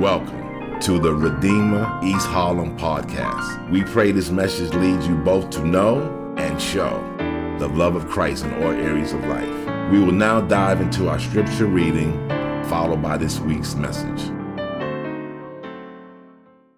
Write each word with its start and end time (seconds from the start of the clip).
Welcome 0.00 0.78
to 0.80 0.98
the 0.98 1.14
Redeemer 1.14 1.98
East 2.04 2.26
Harlem 2.26 2.76
podcast. 2.76 3.70
We 3.70 3.82
pray 3.82 4.12
this 4.12 4.28
message 4.28 4.74
leads 4.74 5.08
you 5.08 5.14
both 5.14 5.48
to 5.52 5.64
know 5.64 6.34
and 6.36 6.60
show 6.60 7.02
the 7.58 7.68
love 7.68 7.96
of 7.96 8.06
Christ 8.06 8.44
in 8.44 8.52
all 8.62 8.72
areas 8.72 9.14
of 9.14 9.24
life. 9.24 9.90
We 9.90 9.98
will 9.98 10.12
now 10.12 10.42
dive 10.42 10.82
into 10.82 11.08
our 11.08 11.18
scripture 11.18 11.64
reading, 11.64 12.12
followed 12.68 13.00
by 13.00 13.16
this 13.16 13.40
week's 13.40 13.74
message. 13.74 14.30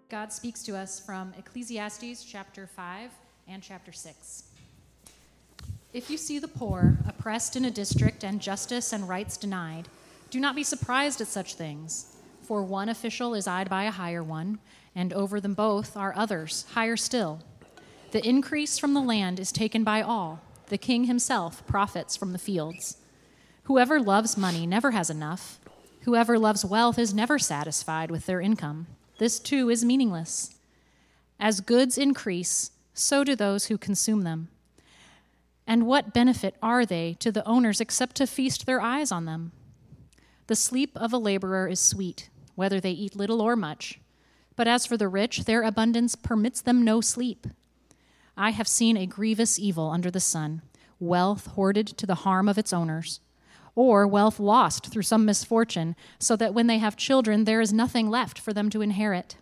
God 0.08 0.32
speaks 0.32 0.62
to 0.62 0.76
us 0.76 1.00
from 1.00 1.34
Ecclesiastes 1.36 2.22
chapter 2.22 2.68
5 2.68 3.10
and 3.48 3.60
chapter 3.64 3.90
6. 3.90 4.44
If 5.92 6.08
you 6.08 6.18
see 6.18 6.38
the 6.38 6.46
poor 6.46 6.98
oppressed 7.04 7.56
in 7.56 7.64
a 7.64 7.70
district 7.72 8.22
and 8.22 8.40
justice 8.40 8.92
and 8.92 9.08
rights 9.08 9.36
denied, 9.36 9.88
do 10.30 10.38
not 10.38 10.54
be 10.54 10.62
surprised 10.62 11.20
at 11.20 11.26
such 11.26 11.54
things. 11.54 12.14
For 12.48 12.62
one 12.62 12.88
official 12.88 13.34
is 13.34 13.46
eyed 13.46 13.68
by 13.68 13.84
a 13.84 13.90
higher 13.90 14.24
one, 14.24 14.58
and 14.94 15.12
over 15.12 15.38
them 15.38 15.52
both 15.52 15.98
are 15.98 16.14
others, 16.16 16.64
higher 16.70 16.96
still. 16.96 17.42
The 18.12 18.26
increase 18.26 18.78
from 18.78 18.94
the 18.94 19.02
land 19.02 19.38
is 19.38 19.52
taken 19.52 19.84
by 19.84 20.00
all. 20.00 20.40
The 20.68 20.78
king 20.78 21.04
himself 21.04 21.66
profits 21.66 22.16
from 22.16 22.32
the 22.32 22.38
fields. 22.38 22.96
Whoever 23.64 24.00
loves 24.00 24.38
money 24.38 24.66
never 24.66 24.92
has 24.92 25.10
enough. 25.10 25.60
Whoever 26.04 26.38
loves 26.38 26.64
wealth 26.64 26.98
is 26.98 27.12
never 27.12 27.38
satisfied 27.38 28.10
with 28.10 28.24
their 28.24 28.40
income. 28.40 28.86
This 29.18 29.38
too 29.38 29.68
is 29.68 29.84
meaningless. 29.84 30.56
As 31.38 31.60
goods 31.60 31.98
increase, 31.98 32.70
so 32.94 33.24
do 33.24 33.36
those 33.36 33.66
who 33.66 33.76
consume 33.76 34.22
them. 34.22 34.48
And 35.66 35.86
what 35.86 36.14
benefit 36.14 36.54
are 36.62 36.86
they 36.86 37.14
to 37.20 37.30
the 37.30 37.46
owners 37.46 37.78
except 37.78 38.16
to 38.16 38.26
feast 38.26 38.64
their 38.64 38.80
eyes 38.80 39.12
on 39.12 39.26
them? 39.26 39.52
The 40.46 40.56
sleep 40.56 40.92
of 40.96 41.12
a 41.12 41.18
laborer 41.18 41.68
is 41.68 41.78
sweet 41.78 42.30
whether 42.58 42.80
they 42.80 42.90
eat 42.90 43.14
little 43.14 43.40
or 43.40 43.54
much. 43.54 44.00
But 44.56 44.66
as 44.66 44.84
for 44.84 44.96
the 44.96 45.06
rich, 45.06 45.44
their 45.44 45.62
abundance 45.62 46.16
permits 46.16 46.60
them 46.60 46.82
no 46.82 47.00
sleep. 47.00 47.46
I 48.36 48.50
have 48.50 48.66
seen 48.66 48.96
a 48.96 49.06
grievous 49.06 49.60
evil 49.60 49.90
under 49.90 50.10
the 50.10 50.18
sun 50.18 50.62
wealth 50.98 51.46
hoarded 51.46 51.86
to 51.86 52.04
the 52.04 52.26
harm 52.26 52.48
of 52.48 52.58
its 52.58 52.72
owners, 52.72 53.20
or 53.76 54.08
wealth 54.08 54.40
lost 54.40 54.86
through 54.86 55.02
some 55.02 55.24
misfortune, 55.24 55.94
so 56.18 56.34
that 56.34 56.52
when 56.52 56.66
they 56.66 56.78
have 56.78 56.96
children, 56.96 57.44
there 57.44 57.60
is 57.60 57.72
nothing 57.72 58.10
left 58.10 58.40
for 58.40 58.52
them 58.52 58.68
to 58.70 58.82
inherit. 58.82 59.36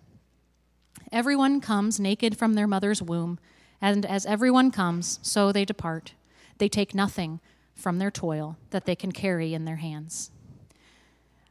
Everyone 1.11 1.63
comes 1.63 1.99
naked 1.99 2.37
from 2.37 2.53
their 2.53 2.67
mother's 2.67 3.01
womb, 3.01 3.39
and 3.81 4.05
as 4.05 4.27
everyone 4.27 4.71
comes, 4.71 5.19
so 5.23 5.53
they 5.53 5.65
depart. 5.65 6.13
They 6.59 6.69
take 6.69 6.95
nothing 6.95 7.41
from 7.75 7.99
their 7.99 8.11
toil 8.11 8.59
that 8.69 8.85
they 8.85 8.95
can 8.95 9.13
carry 9.13 9.55
in 9.55 9.65
their 9.65 9.77
hands. 9.77 10.31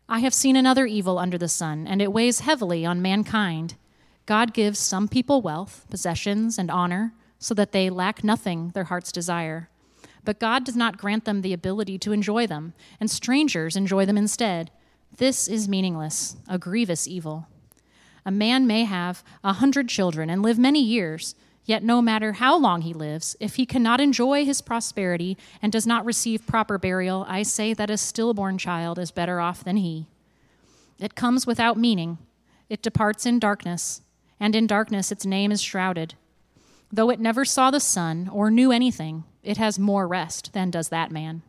I 0.08 0.20
have 0.20 0.34
seen 0.34 0.56
another 0.56 0.86
evil 0.86 1.17
under 1.17 1.38
the 1.38 1.48
sun, 1.48 1.88
and 1.88 2.02
it 2.02 2.14
weighs 2.14 2.42
heavily 2.42 2.86
on 2.86 3.02
mankind. 3.02 3.75
God 4.28 4.53
gives 4.53 4.78
some 4.78 5.08
people 5.08 5.42
wealth, 5.42 5.86
possessions, 5.89 6.59
and 6.59 6.70
honor, 6.70 7.14
so 7.39 7.53
that 7.56 7.72
they 7.72 7.89
lack 7.89 8.23
nothing 8.23 8.70
their 8.70 8.86
hearts 8.86 9.11
desire. 9.11 9.70
But 10.23 10.39
God 10.39 10.64
does 10.64 10.76
not 10.76 10.98
grant 10.98 11.26
them 11.26 11.42
the 11.42 11.53
ability 11.53 11.98
to 12.00 12.11
enjoy 12.11 12.45
them, 12.45 12.73
and 13.00 13.09
strangers 13.09 13.76
enjoy 13.76 14.06
them 14.06 14.17
instead. 14.17 14.70
This 15.17 15.48
is 15.48 15.67
meaningless, 15.67 16.38
a 16.48 16.59
grievous 16.59 17.08
evil. 17.08 17.48
A 18.26 18.31
man 18.31 18.67
may 18.67 18.83
have 18.83 19.23
a 19.44 19.53
hundred 19.53 19.89
children 19.89 20.30
and 20.30 20.42
live 20.42 20.58
many 20.59 20.81
years, 20.81 21.36
yet 21.66 21.83
no 21.83 22.02
matter 22.02 22.33
how 22.33 22.58
long 22.58 22.81
he 22.81 22.94
lives, 22.94 23.35
if 23.39 23.55
he 23.55 23.66
cannot 23.66 23.99
enjoy 23.99 24.45
his 24.45 24.61
prosperity 24.61 25.38
and 25.61 25.71
does 25.71 25.85
not 25.85 26.05
receive 26.05 26.47
proper 26.47 26.77
burial, 26.77 27.25
I 27.27 27.44
say 27.44 27.73
that 27.73 27.89
a 27.89 27.97
stillborn 27.97 28.58
child 28.58 28.97
is 28.97 29.11
better 29.11 29.39
off 29.39 29.63
than 29.63 29.77
he. 29.77 30.08
It 30.99 31.16
comes 31.16 31.45
without 31.45 31.77
meaning, 31.77 32.17
it 32.69 32.81
departs 32.81 33.25
in 33.25 33.39
darkness, 33.39 34.02
and 34.39 34.55
in 34.55 34.67
darkness 34.67 35.11
its 35.11 35.25
name 35.25 35.52
is 35.52 35.61
shrouded. 35.61 36.16
Though 36.91 37.09
it 37.09 37.19
never 37.19 37.43
saw 37.45 37.71
the 37.71 37.80
sun 37.80 38.30
or 38.31 38.49
knew 38.49 38.71
anything, 38.71 39.23
it 39.43 39.58
has 39.58 39.77
more 39.77 40.08
rest 40.08 40.53
than 40.53 40.71
does 40.71 40.89
that 40.89 41.11
man. 41.11 41.42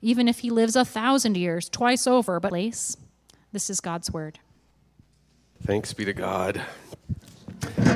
Even 0.00 0.28
if 0.28 0.40
he 0.40 0.50
lives 0.50 0.76
a 0.76 0.84
thousand 0.84 1.36
years, 1.36 1.68
twice 1.68 2.06
over, 2.06 2.38
but. 2.40 2.52
This 3.52 3.70
is 3.70 3.80
God's 3.80 4.10
word. 4.10 4.38
Thanks 5.62 5.92
be 5.92 6.04
to 6.04 6.12
God. 6.12 6.62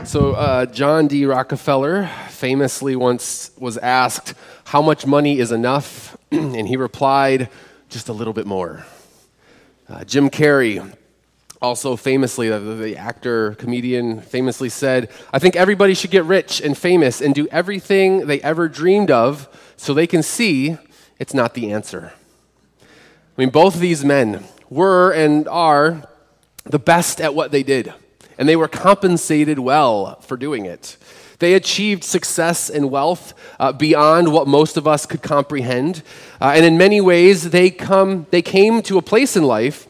So, 0.04 0.32
uh, 0.32 0.66
John 0.66 1.06
D. 1.06 1.24
Rockefeller 1.24 2.10
famously 2.30 2.96
once 2.96 3.50
was 3.58 3.78
asked, 3.78 4.34
How 4.64 4.82
much 4.82 5.06
money 5.06 5.38
is 5.38 5.52
enough? 5.52 6.16
and 6.32 6.66
he 6.66 6.76
replied, 6.76 7.48
Just 7.88 8.08
a 8.08 8.12
little 8.12 8.32
bit 8.32 8.46
more. 8.46 8.84
Uh, 9.88 10.04
Jim 10.04 10.30
Carrey, 10.30 10.96
also 11.62 11.96
famously, 11.96 12.48
the, 12.48 12.58
the 12.58 12.96
actor, 12.96 13.54
comedian, 13.54 14.20
famously 14.20 14.68
said, 14.68 15.10
I 15.32 15.38
think 15.38 15.56
everybody 15.56 15.94
should 15.94 16.10
get 16.10 16.24
rich 16.24 16.60
and 16.60 16.76
famous 16.76 17.20
and 17.20 17.34
do 17.34 17.46
everything 17.48 18.26
they 18.26 18.40
ever 18.40 18.68
dreamed 18.68 19.10
of 19.10 19.48
so 19.76 19.92
they 19.92 20.06
can 20.06 20.22
see 20.22 20.76
it's 21.18 21.34
not 21.34 21.54
the 21.54 21.72
answer. 21.72 22.12
I 22.82 22.86
mean, 23.36 23.50
both 23.50 23.74
of 23.74 23.80
these 23.80 24.04
men 24.04 24.44
were 24.68 25.12
and 25.12 25.46
are 25.48 26.08
the 26.64 26.78
best 26.78 27.20
at 27.20 27.34
what 27.34 27.50
they 27.50 27.62
did 27.62 27.92
and 28.40 28.48
they 28.48 28.56
were 28.56 28.68
compensated 28.68 29.58
well 29.58 30.18
for 30.22 30.34
doing 30.34 30.64
it. 30.64 30.96
They 31.40 31.52
achieved 31.52 32.02
success 32.02 32.70
and 32.70 32.90
wealth 32.90 33.34
uh, 33.60 33.72
beyond 33.72 34.32
what 34.32 34.48
most 34.48 34.78
of 34.78 34.88
us 34.88 35.04
could 35.04 35.22
comprehend. 35.22 36.02
Uh, 36.40 36.52
and 36.56 36.64
in 36.64 36.78
many 36.78 37.02
ways, 37.02 37.50
they, 37.50 37.68
come, 37.68 38.26
they 38.30 38.40
came 38.40 38.80
to 38.82 38.96
a 38.96 39.02
place 39.02 39.36
in 39.36 39.44
life 39.44 39.86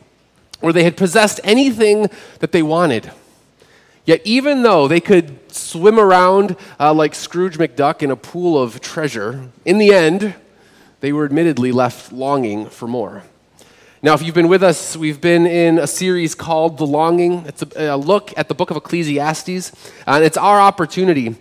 where 0.59 0.73
they 0.73 0.83
had 0.83 0.97
possessed 0.97 1.39
anything 1.45 2.09
that 2.41 2.51
they 2.51 2.63
wanted. 2.63 3.13
Yet, 4.05 4.21
even 4.25 4.65
though 4.65 4.89
they 4.89 5.01
could 5.01 5.53
swim 5.53 6.01
around 6.01 6.57
uh, 6.81 6.93
like 6.93 7.15
Scrooge 7.15 7.57
McDuck 7.57 8.03
in 8.03 8.11
a 8.11 8.17
pool 8.17 8.61
of 8.61 8.81
treasure, 8.81 9.49
in 9.65 9.79
the 9.79 9.95
end, 9.95 10.35
they 10.99 11.13
were 11.13 11.25
admittedly 11.25 11.71
left 11.71 12.13
longing 12.13 12.67
for 12.67 12.89
more. 12.89 13.23
Now, 14.03 14.15
if 14.15 14.23
you've 14.23 14.35
been 14.35 14.49
with 14.49 14.63
us, 14.63 14.97
we've 14.97 15.21
been 15.21 15.47
in 15.47 15.79
a 15.79 15.87
series 15.87 16.35
called 16.35 16.79
The 16.79 16.87
Longing. 16.87 17.45
It's 17.47 17.61
a, 17.61 17.89
a 17.89 17.97
look 17.99 18.33
at 18.39 18.49
the 18.49 18.55
book 18.55 18.71
of 18.71 18.79
Ecclesiastes, 18.79 19.73
and 20.07 20.25
it's 20.25 20.39
our 20.39 20.59
opportunity 20.59 21.37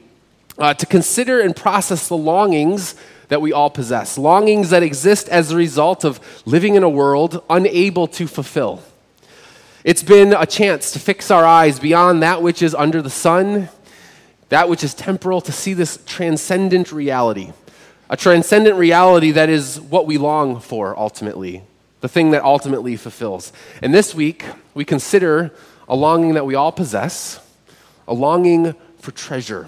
uh, 0.57 0.73
to 0.73 0.85
consider 0.85 1.39
and 1.39 1.55
process 1.55 2.09
the 2.09 2.17
longings 2.17 2.95
that 3.29 3.39
we 3.39 3.53
all 3.53 3.69
possess, 3.69 4.17
longings 4.17 4.71
that 4.71 4.83
exist 4.83 5.29
as 5.29 5.51
a 5.51 5.55
result 5.55 6.03
of 6.03 6.19
living 6.45 6.75
in 6.75 6.83
a 6.83 6.89
world 6.89 7.41
unable 7.49 8.07
to 8.07 8.27
fulfill. 8.27 8.83
It's 9.85 10.03
been 10.03 10.33
a 10.33 10.45
chance 10.45 10.91
to 10.91 10.99
fix 10.99 11.31
our 11.31 11.45
eyes 11.45 11.79
beyond 11.79 12.21
that 12.23 12.41
which 12.41 12.61
is 12.61 12.75
under 12.75 13.01
the 13.01 13.09
sun, 13.09 13.69
that 14.49 14.67
which 14.67 14.83
is 14.83 14.93
temporal, 14.93 15.39
to 15.41 15.53
see 15.53 15.73
this 15.73 15.97
transcendent 16.05 16.91
reality. 16.91 17.53
A 18.09 18.17
transcendent 18.17 18.75
reality 18.75 19.31
that 19.31 19.47
is 19.47 19.79
what 19.79 20.05
we 20.05 20.17
long 20.17 20.59
for 20.59 20.99
ultimately 20.99 21.63
the 22.01 22.07
thing 22.07 22.31
that 22.31 22.43
ultimately 22.43 22.95
fulfills. 22.95 23.51
And 23.81 23.93
this 23.93 24.15
week, 24.15 24.45
we 24.73 24.85
consider 24.85 25.51
a 25.87 25.95
longing 25.95 26.35
that 26.35 26.45
we 26.45 26.55
all 26.55 26.71
possess, 26.71 27.39
a 28.07 28.13
longing 28.13 28.75
for 28.99 29.11
treasure. 29.11 29.67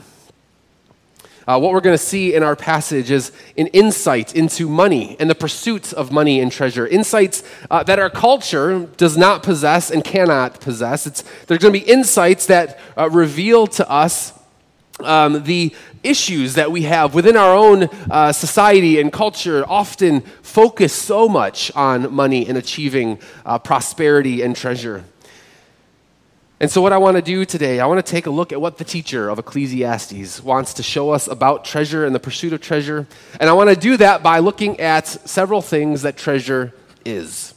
Uh, 1.47 1.59
what 1.59 1.71
we're 1.71 1.81
going 1.81 1.97
to 1.97 2.03
see 2.03 2.35
in 2.35 2.43
our 2.43 2.55
passage 2.55 3.09
is 3.09 3.31
an 3.57 3.67
insight 3.67 4.35
into 4.35 4.69
money 4.69 5.17
and 5.19 5.29
the 5.29 5.35
pursuits 5.35 5.91
of 5.91 6.11
money 6.11 6.39
and 6.39 6.51
treasure. 6.51 6.87
Insights 6.87 7.43
uh, 7.69 7.81
that 7.83 7.97
our 7.97 8.09
culture 8.09 8.87
does 8.97 9.17
not 9.17 9.41
possess 9.41 9.89
and 9.89 10.03
cannot 10.03 10.61
possess. 10.61 11.07
It's, 11.07 11.23
there's 11.47 11.59
going 11.59 11.73
to 11.73 11.79
be 11.79 11.91
insights 11.91 12.45
that 12.45 12.79
uh, 12.95 13.09
reveal 13.09 13.65
to 13.67 13.89
us 13.89 14.33
um, 15.05 15.43
the 15.43 15.73
issues 16.03 16.55
that 16.55 16.71
we 16.71 16.83
have 16.83 17.13
within 17.13 17.37
our 17.37 17.55
own 17.55 17.83
uh, 18.09 18.31
society 18.31 18.99
and 18.99 19.11
culture 19.11 19.63
often 19.67 20.21
focus 20.41 20.93
so 20.93 21.29
much 21.29 21.71
on 21.75 22.13
money 22.13 22.47
and 22.47 22.57
achieving 22.57 23.19
uh, 23.45 23.59
prosperity 23.59 24.41
and 24.41 24.55
treasure. 24.55 25.03
And 26.61 26.69
so, 26.69 26.79
what 26.79 26.93
I 26.93 26.99
want 26.99 27.17
to 27.17 27.23
do 27.23 27.43
today, 27.43 27.79
I 27.79 27.87
want 27.87 28.05
to 28.05 28.11
take 28.11 28.27
a 28.27 28.29
look 28.29 28.51
at 28.51 28.61
what 28.61 28.77
the 28.77 28.83
teacher 28.83 29.29
of 29.29 29.39
Ecclesiastes 29.39 30.43
wants 30.43 30.75
to 30.75 30.83
show 30.83 31.09
us 31.09 31.27
about 31.27 31.65
treasure 31.65 32.05
and 32.05 32.13
the 32.13 32.19
pursuit 32.19 32.53
of 32.53 32.61
treasure. 32.61 33.07
And 33.39 33.49
I 33.49 33.53
want 33.53 33.71
to 33.71 33.75
do 33.75 33.97
that 33.97 34.21
by 34.21 34.37
looking 34.37 34.79
at 34.79 35.07
several 35.07 35.63
things 35.63 36.03
that 36.03 36.17
treasure 36.17 36.71
is. 37.03 37.55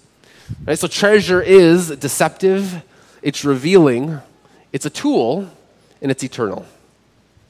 Right, 0.66 0.78
so, 0.78 0.88
treasure 0.88 1.42
is 1.42 1.90
deceptive, 1.90 2.82
it's 3.20 3.44
revealing, 3.44 4.20
it's 4.72 4.86
a 4.86 4.90
tool, 4.90 5.50
and 6.00 6.10
it's 6.10 6.24
eternal. 6.24 6.64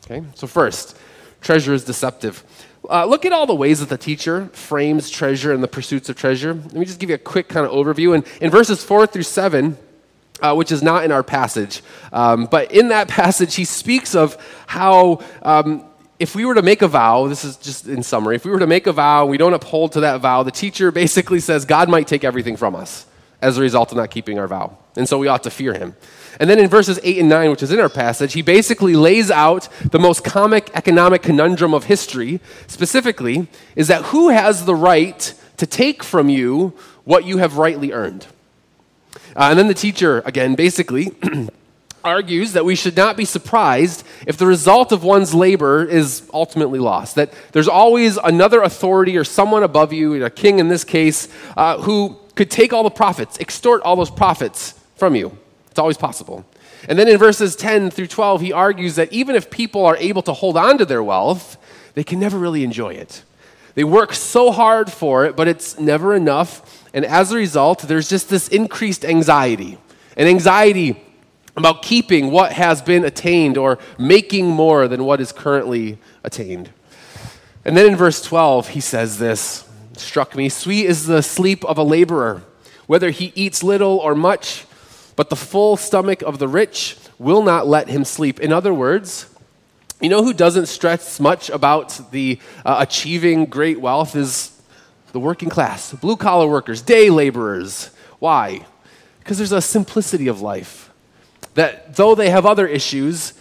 Okay, 0.04 0.22
so 0.34 0.46
first, 0.46 0.96
treasure 1.40 1.72
is 1.72 1.84
deceptive. 1.84 2.44
Uh, 2.88 3.06
look 3.06 3.24
at 3.24 3.32
all 3.32 3.46
the 3.46 3.54
ways 3.54 3.80
that 3.80 3.88
the 3.88 3.96
teacher 3.96 4.50
frames 4.52 5.08
treasure 5.08 5.52
and 5.52 5.62
the 5.62 5.68
pursuits 5.68 6.10
of 6.10 6.16
treasure. 6.16 6.52
Let 6.52 6.74
me 6.74 6.84
just 6.84 6.98
give 6.98 7.08
you 7.08 7.14
a 7.14 7.18
quick 7.18 7.48
kind 7.48 7.64
of 7.64 7.72
overview. 7.72 8.14
And 8.14 8.24
in 8.42 8.50
verses 8.50 8.84
four 8.84 9.06
through 9.06 9.22
seven, 9.22 9.78
uh, 10.42 10.54
which 10.54 10.70
is 10.70 10.82
not 10.82 11.04
in 11.04 11.12
our 11.12 11.22
passage, 11.22 11.82
um, 12.12 12.46
but 12.46 12.70
in 12.70 12.88
that 12.88 13.08
passage, 13.20 13.54
he 13.54 13.64
speaks 13.64 14.14
of 14.14 14.36
how. 14.66 15.20
Um, 15.42 15.86
if 16.20 16.36
we 16.36 16.44
were 16.44 16.54
to 16.54 16.62
make 16.62 16.80
a 16.80 16.86
vow, 16.86 17.26
this 17.26 17.44
is 17.44 17.56
just 17.56 17.88
in 17.88 18.04
summary, 18.04 18.36
if 18.36 18.44
we 18.44 18.52
were 18.52 18.60
to 18.60 18.68
make 18.68 18.86
a 18.86 18.92
vow 18.92 19.22
and 19.22 19.30
we 19.30 19.36
don't 19.36 19.52
uphold 19.52 19.92
to 19.92 20.00
that 20.00 20.20
vow, 20.20 20.44
the 20.44 20.52
teacher 20.52 20.92
basically 20.92 21.40
says 21.40 21.64
God 21.64 21.88
might 21.88 22.06
take 22.06 22.22
everything 22.22 22.56
from 22.56 22.76
us 22.76 23.04
as 23.42 23.58
a 23.58 23.60
result 23.60 23.90
of 23.90 23.98
not 23.98 24.12
keeping 24.12 24.38
our 24.38 24.46
vow. 24.46 24.78
and 24.96 25.08
so 25.08 25.18
we 25.18 25.26
ought 25.26 25.42
to 25.42 25.50
fear 25.50 25.74
him. 25.74 25.96
And 26.40 26.50
then 26.50 26.58
in 26.58 26.68
verses 26.68 26.98
8 27.02 27.18
and 27.18 27.28
9, 27.28 27.50
which 27.50 27.62
is 27.62 27.72
in 27.72 27.80
our 27.80 27.88
passage, 27.88 28.32
he 28.32 28.42
basically 28.42 28.94
lays 28.94 29.30
out 29.30 29.68
the 29.90 29.98
most 29.98 30.24
comic 30.24 30.70
economic 30.74 31.22
conundrum 31.22 31.74
of 31.74 31.84
history. 31.84 32.40
Specifically, 32.66 33.48
is 33.76 33.88
that 33.88 34.06
who 34.06 34.30
has 34.30 34.64
the 34.64 34.74
right 34.74 35.34
to 35.56 35.66
take 35.66 36.02
from 36.02 36.28
you 36.28 36.72
what 37.04 37.24
you 37.24 37.38
have 37.38 37.56
rightly 37.56 37.92
earned? 37.92 38.26
Uh, 39.36 39.48
and 39.50 39.58
then 39.58 39.68
the 39.68 39.74
teacher, 39.74 40.22
again, 40.24 40.54
basically 40.54 41.12
argues 42.04 42.52
that 42.52 42.64
we 42.64 42.74
should 42.74 42.96
not 42.96 43.16
be 43.16 43.24
surprised 43.24 44.04
if 44.26 44.36
the 44.36 44.46
result 44.46 44.92
of 44.92 45.02
one's 45.02 45.34
labor 45.34 45.84
is 45.84 46.28
ultimately 46.32 46.78
lost. 46.78 47.14
That 47.14 47.32
there's 47.52 47.68
always 47.68 48.16
another 48.18 48.62
authority 48.62 49.16
or 49.16 49.24
someone 49.24 49.62
above 49.62 49.92
you, 49.92 50.24
a 50.24 50.30
king 50.30 50.58
in 50.58 50.68
this 50.68 50.84
case, 50.84 51.28
uh, 51.56 51.78
who 51.78 52.16
could 52.34 52.50
take 52.50 52.72
all 52.72 52.82
the 52.82 52.90
profits, 52.90 53.38
extort 53.38 53.82
all 53.82 53.96
those 53.96 54.10
profits 54.10 54.74
from 54.96 55.14
you. 55.14 55.36
It's 55.74 55.78
always 55.80 55.96
possible. 55.96 56.46
And 56.88 56.96
then 56.96 57.08
in 57.08 57.18
verses 57.18 57.56
10 57.56 57.90
through 57.90 58.06
12, 58.06 58.42
he 58.42 58.52
argues 58.52 58.94
that 58.94 59.12
even 59.12 59.34
if 59.34 59.50
people 59.50 59.84
are 59.84 59.96
able 59.96 60.22
to 60.22 60.32
hold 60.32 60.56
on 60.56 60.78
to 60.78 60.84
their 60.84 61.02
wealth, 61.02 61.56
they 61.94 62.04
can 62.04 62.20
never 62.20 62.38
really 62.38 62.62
enjoy 62.62 62.90
it. 62.90 63.24
They 63.74 63.82
work 63.82 64.14
so 64.14 64.52
hard 64.52 64.92
for 64.92 65.24
it, 65.24 65.34
but 65.34 65.48
it's 65.48 65.76
never 65.76 66.14
enough. 66.14 66.84
And 66.94 67.04
as 67.04 67.32
a 67.32 67.36
result, 67.36 67.80
there's 67.80 68.08
just 68.08 68.28
this 68.28 68.46
increased 68.46 69.04
anxiety. 69.04 69.76
An 70.16 70.28
anxiety 70.28 71.02
about 71.56 71.82
keeping 71.82 72.30
what 72.30 72.52
has 72.52 72.80
been 72.80 73.04
attained 73.04 73.58
or 73.58 73.80
making 73.98 74.46
more 74.46 74.86
than 74.86 75.02
what 75.02 75.20
is 75.20 75.32
currently 75.32 75.98
attained. 76.22 76.70
And 77.64 77.76
then 77.76 77.86
in 77.86 77.96
verse 77.96 78.22
12, 78.22 78.68
he 78.68 78.80
says 78.80 79.18
this 79.18 79.68
struck 79.94 80.36
me 80.36 80.48
Sweet 80.48 80.86
is 80.86 81.06
the 81.06 81.20
sleep 81.20 81.64
of 81.64 81.78
a 81.78 81.82
laborer, 81.82 82.44
whether 82.86 83.10
he 83.10 83.32
eats 83.34 83.64
little 83.64 83.98
or 83.98 84.14
much, 84.14 84.66
but 85.16 85.30
the 85.30 85.36
full 85.36 85.76
stomach 85.76 86.22
of 86.22 86.38
the 86.38 86.48
rich 86.48 86.96
will 87.18 87.42
not 87.42 87.66
let 87.66 87.88
him 87.88 88.04
sleep. 88.04 88.40
In 88.40 88.52
other 88.52 88.74
words, 88.74 89.26
you 90.00 90.08
know 90.08 90.24
who 90.24 90.32
doesn't 90.32 90.66
stress 90.66 91.20
much 91.20 91.50
about 91.50 92.10
the 92.10 92.38
uh, 92.64 92.76
achieving 92.80 93.46
great 93.46 93.80
wealth 93.80 94.16
is 94.16 94.50
the 95.12 95.20
working 95.20 95.48
class, 95.48 95.92
blue 95.92 96.16
collar 96.16 96.48
workers, 96.48 96.82
day 96.82 97.08
laborers. 97.08 97.90
Why? 98.18 98.66
Because 99.20 99.38
there's 99.38 99.52
a 99.52 99.62
simplicity 99.62 100.26
of 100.26 100.40
life 100.40 100.90
that 101.54 101.94
though 101.94 102.14
they 102.14 102.30
have 102.30 102.44
other 102.44 102.66
issues, 102.66 103.32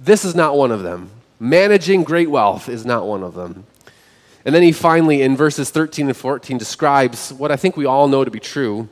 this 0.00 0.24
is 0.24 0.34
not 0.34 0.56
one 0.56 0.70
of 0.70 0.82
them. 0.82 1.10
Managing 1.40 2.04
great 2.04 2.30
wealth 2.30 2.68
is 2.68 2.86
not 2.86 3.06
one 3.06 3.22
of 3.22 3.34
them. 3.34 3.66
And 4.44 4.54
then 4.54 4.62
he 4.62 4.72
finally, 4.72 5.20
in 5.20 5.36
verses 5.36 5.70
13 5.70 6.06
and 6.06 6.16
14, 6.16 6.56
describes 6.56 7.32
what 7.32 7.50
I 7.50 7.56
think 7.56 7.76
we 7.76 7.84
all 7.84 8.08
know 8.08 8.24
to 8.24 8.30
be 8.30 8.40
true 8.40 8.88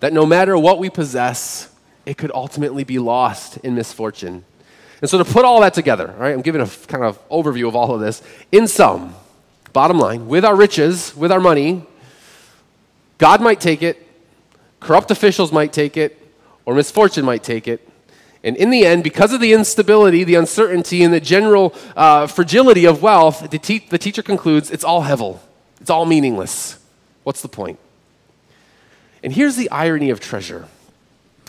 that 0.00 0.12
no 0.12 0.24
matter 0.24 0.56
what 0.56 0.78
we 0.78 0.90
possess, 0.90 1.72
it 2.06 2.16
could 2.16 2.30
ultimately 2.32 2.84
be 2.84 2.98
lost 2.98 3.58
in 3.58 3.74
misfortune. 3.74 4.44
And 5.00 5.08
so, 5.08 5.18
to 5.18 5.24
put 5.24 5.44
all 5.44 5.60
that 5.60 5.74
together, 5.74 6.14
right, 6.18 6.32
I'm 6.32 6.42
giving 6.42 6.60
a 6.60 6.66
kind 6.66 7.04
of 7.04 7.28
overview 7.28 7.68
of 7.68 7.76
all 7.76 7.94
of 7.94 8.00
this. 8.00 8.22
In 8.50 8.66
sum, 8.66 9.14
bottom 9.72 9.98
line, 9.98 10.26
with 10.26 10.44
our 10.44 10.56
riches, 10.56 11.16
with 11.16 11.30
our 11.30 11.40
money, 11.40 11.86
God 13.18 13.40
might 13.40 13.60
take 13.60 13.82
it, 13.82 14.04
corrupt 14.80 15.10
officials 15.10 15.52
might 15.52 15.72
take 15.72 15.96
it, 15.96 16.16
or 16.64 16.74
misfortune 16.74 17.24
might 17.24 17.42
take 17.42 17.68
it. 17.68 17.88
And 18.44 18.56
in 18.56 18.70
the 18.70 18.84
end, 18.84 19.02
because 19.04 19.32
of 19.32 19.40
the 19.40 19.52
instability, 19.52 20.24
the 20.24 20.36
uncertainty, 20.36 21.02
and 21.02 21.12
the 21.12 21.20
general 21.20 21.74
uh, 21.96 22.26
fragility 22.26 22.84
of 22.84 23.02
wealth, 23.02 23.50
the, 23.50 23.58
te- 23.58 23.86
the 23.90 23.98
teacher 23.98 24.22
concludes 24.22 24.70
it's 24.70 24.84
all 24.84 25.02
hevel. 25.02 25.40
It's 25.80 25.90
all 25.90 26.06
meaningless. 26.06 26.78
What's 27.24 27.42
the 27.42 27.48
point? 27.48 27.78
And 29.22 29.32
here's 29.32 29.56
the 29.56 29.70
irony 29.70 30.10
of 30.10 30.20
treasure 30.20 30.66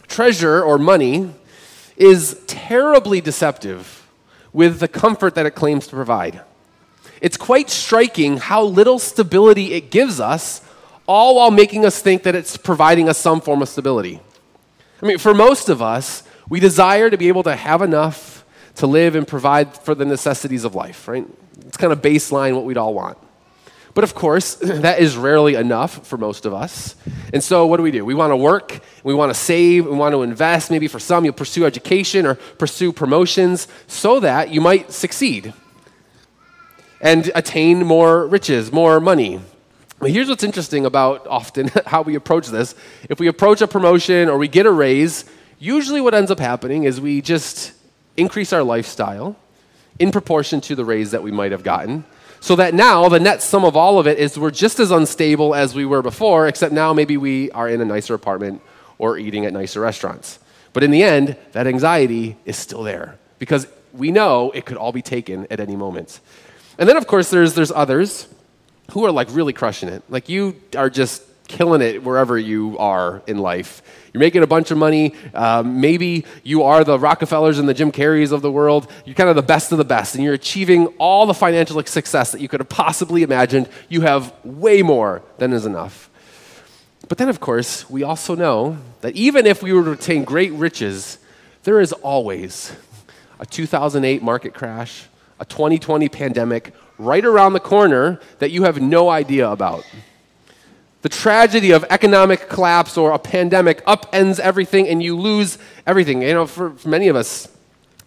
treasure 0.08 0.62
or 0.62 0.78
money 0.80 1.30
is 1.96 2.42
terribly 2.48 3.22
deceptive 3.22 4.08
with 4.52 4.80
the 4.80 4.88
comfort 4.88 5.36
that 5.36 5.46
it 5.46 5.52
claims 5.52 5.86
to 5.88 5.96
provide. 5.96 6.42
It's 7.22 7.38
quite 7.38 7.70
striking 7.70 8.38
how 8.38 8.64
little 8.64 8.98
stability 8.98 9.74
it 9.74 9.92
gives 9.92 10.20
us, 10.20 10.62
all 11.06 11.36
while 11.36 11.52
making 11.52 11.86
us 11.86 12.02
think 12.02 12.24
that 12.24 12.34
it's 12.34 12.58
providing 12.58 13.10
us 13.10 13.18
some 13.18 13.42
form 13.42 13.62
of 13.62 13.70
stability. 13.70 14.20
I 15.02 15.06
mean, 15.06 15.18
for 15.18 15.34
most 15.34 15.70
of 15.70 15.82
us, 15.82 16.24
we 16.50 16.60
desire 16.60 17.10
to 17.10 17.18
be 17.18 17.28
able 17.28 17.44
to 17.44 17.56
have 17.56 17.82
enough 17.82 18.44
to 18.76 18.88
live 18.88 19.16
and 19.16 19.28
provide 19.28 19.76
for 19.76 19.94
the 19.94 20.06
necessities 20.06 20.64
of 20.64 20.74
life, 20.74 21.08
right? 21.08 21.26
It's 21.68 21.78
kind 21.78 21.94
of 21.94 22.02
baseline 22.02 22.56
what 22.56 22.66
we'd 22.66 22.78
all 22.78 22.94
want. 22.94 23.18
But 24.00 24.06
of 24.06 24.16
course, 24.16 24.54
that 24.64 25.00
is 25.00 25.18
rarely 25.18 25.56
enough 25.56 26.08
for 26.08 26.18
most 26.18 26.46
of 26.46 26.54
us. 26.54 26.96
And 27.34 27.44
so, 27.44 27.66
what 27.66 27.76
do 27.76 27.84
we 27.84 27.92
do? 27.92 28.06
We 28.06 28.14
want 28.14 28.32
to 28.32 28.38
work, 28.38 28.80
we 29.04 29.14
want 29.14 29.30
to 29.30 29.38
save, 29.38 29.86
we 29.86 29.92
want 29.92 30.14
to 30.14 30.24
invest. 30.24 30.72
Maybe 30.72 30.88
for 30.88 31.00
some, 31.00 31.26
you'll 31.26 31.34
pursue 31.34 31.66
education 31.66 32.26
or 32.26 32.36
pursue 32.36 32.94
promotions 32.94 33.68
so 33.88 34.22
that 34.22 34.52
you 34.52 34.62
might 34.62 34.94
succeed 34.94 35.54
and 37.02 37.30
attain 37.36 37.86
more 37.86 38.26
riches, 38.26 38.72
more 38.72 39.02
money. 39.02 39.42
But 40.00 40.12
here's 40.12 40.30
what's 40.30 40.46
interesting 40.46 40.86
about 40.86 41.28
often 41.28 41.68
how 41.86 42.02
we 42.02 42.16
approach 42.16 42.48
this. 42.48 42.76
If 43.10 43.20
we 43.20 43.28
approach 43.28 43.60
a 43.60 43.68
promotion 43.68 44.30
or 44.30 44.38
we 44.38 44.48
get 44.48 44.66
a 44.66 44.72
raise, 44.72 45.26
usually 45.60 46.00
what 46.00 46.14
ends 46.14 46.32
up 46.32 46.40
happening 46.40 46.86
is 46.86 47.02
we 47.02 47.22
just 47.22 47.74
increase 48.16 48.54
our 48.54 48.64
lifestyle 48.64 49.36
in 50.00 50.10
proportion 50.14 50.62
to 50.62 50.76
the 50.76 50.86
raise 50.86 51.12
that 51.12 51.22
we 51.22 51.34
might 51.34 51.52
have 51.52 51.64
gotten. 51.64 52.06
So 52.42 52.56
that 52.56 52.74
now 52.74 53.10
the 53.10 53.20
net 53.20 53.42
sum 53.42 53.66
of 53.66 53.76
all 53.76 54.00
of 54.00 54.08
it 54.08 54.18
is 54.18 54.40
we're 54.40 54.52
just 54.52 54.80
as 54.80 54.92
unstable 54.92 55.54
as 55.54 55.76
we 55.76 55.86
were 55.86 56.02
before, 56.02 56.48
except 56.48 56.74
now 56.74 56.94
maybe 56.94 57.18
we 57.18 57.52
are 57.52 57.68
in 57.68 57.82
a 57.82 57.86
nicer 57.86 58.14
apartment 58.14 58.62
or 58.98 59.18
eating 59.18 59.46
at 59.46 59.54
nicer 59.54 59.82
restaurants. 59.82 60.40
But 60.74 60.84
in 60.84 60.92
the 60.92 61.04
end, 61.04 61.36
that 61.52 61.68
anxiety 61.68 62.38
is 62.46 62.58
still 62.58 62.84
there 62.84 63.18
because 63.40 63.68
we 63.94 64.12
know 64.12 64.52
it 64.52 64.66
could 64.66 64.78
all 64.78 64.92
be 64.92 65.02
taken 65.02 65.48
at 65.50 65.60
any 65.60 65.76
moment. 65.76 66.20
And 66.78 66.88
then, 66.88 66.96
of 66.96 67.08
course, 67.08 67.30
there's, 67.30 67.56
there's 67.56 67.72
others 67.72 68.28
who 68.92 69.06
are 69.06 69.12
like 69.12 69.28
really 69.32 69.54
crushing 69.54 69.90
it. 69.90 70.04
Like 70.10 70.30
you 70.30 70.56
are 70.78 70.90
just 70.90 71.24
killing 71.50 71.82
it 71.82 72.04
wherever 72.04 72.38
you 72.38 72.78
are 72.78 73.22
in 73.28 73.40
life. 73.40 73.82
You're 74.14 74.20
making 74.20 74.44
a 74.44 74.48
bunch 74.48 74.72
of 74.72 74.78
money. 74.78 75.14
Um, 75.34 75.82
maybe 75.82 76.26
you 76.44 76.64
are 76.64 76.84
the 76.84 76.98
Rockefellers 76.98 77.60
and 77.60 77.68
the 77.68 77.74
Jim 77.74 77.92
Carreys 77.92 78.32
of 78.32 78.42
the 78.42 78.52
world. 78.52 78.90
You're 79.04 79.16
kind 79.16 79.30
of 79.30 79.36
the 79.36 79.42
best 79.42 79.72
of 79.72 79.78
the 79.78 79.84
best, 79.84 80.16
and 80.16 80.24
you're 80.24 80.34
achieving 80.34 80.88
all 80.98 81.26
the 81.26 81.34
financial 81.34 81.84
success 81.84 82.32
that 82.32 82.40
you 82.40 82.48
could 82.48 82.62
have 82.62 82.70
possibly 82.70 83.24
imagined. 83.24 83.68
You 83.90 84.02
have 84.02 84.34
way 84.46 84.82
more 84.82 85.22
than 85.38 85.52
is 85.52 85.66
enough. 85.66 86.10
But 87.10 87.18
then, 87.18 87.28
of 87.28 87.40
course, 87.40 87.90
we 87.90 88.04
also 88.04 88.36
know 88.36 88.78
that 89.02 89.16
even 89.16 89.46
if 89.46 89.64
we 89.64 89.74
were 89.74 89.84
to 89.84 89.92
attain 89.92 90.24
great 90.24 90.54
riches, 90.54 91.18
there 91.64 91.80
is 91.80 91.92
always 91.92 92.72
a 93.40 93.46
2008 93.46 94.22
market 94.22 94.54
crash, 94.54 95.08
a 95.40 95.46
2020 95.46 96.08
pandemic, 96.10 96.74
right 96.98 97.26
around 97.26 97.54
the 97.54 97.60
corner 97.60 98.20
that 98.40 98.52
you 98.52 98.64
have 98.64 98.82
no 98.82 99.10
idea 99.10 99.50
about. 99.50 99.84
The 101.02 101.10
tragedy 101.10 101.72
of 101.72 101.86
economic 101.90 102.50
collapse 102.50 102.98
or 102.98 103.12
a 103.12 103.20
pandemic 103.20 103.86
upends 103.86 104.40
everything 104.40 104.88
and 104.88 105.02
you 105.02 105.18
lose 105.18 105.58
everything. 105.88 106.22
You 106.22 106.34
know, 106.34 106.46
for, 106.46 106.72
for 106.72 106.90
many 106.90 107.08
of 107.08 107.16
us, 107.16 107.48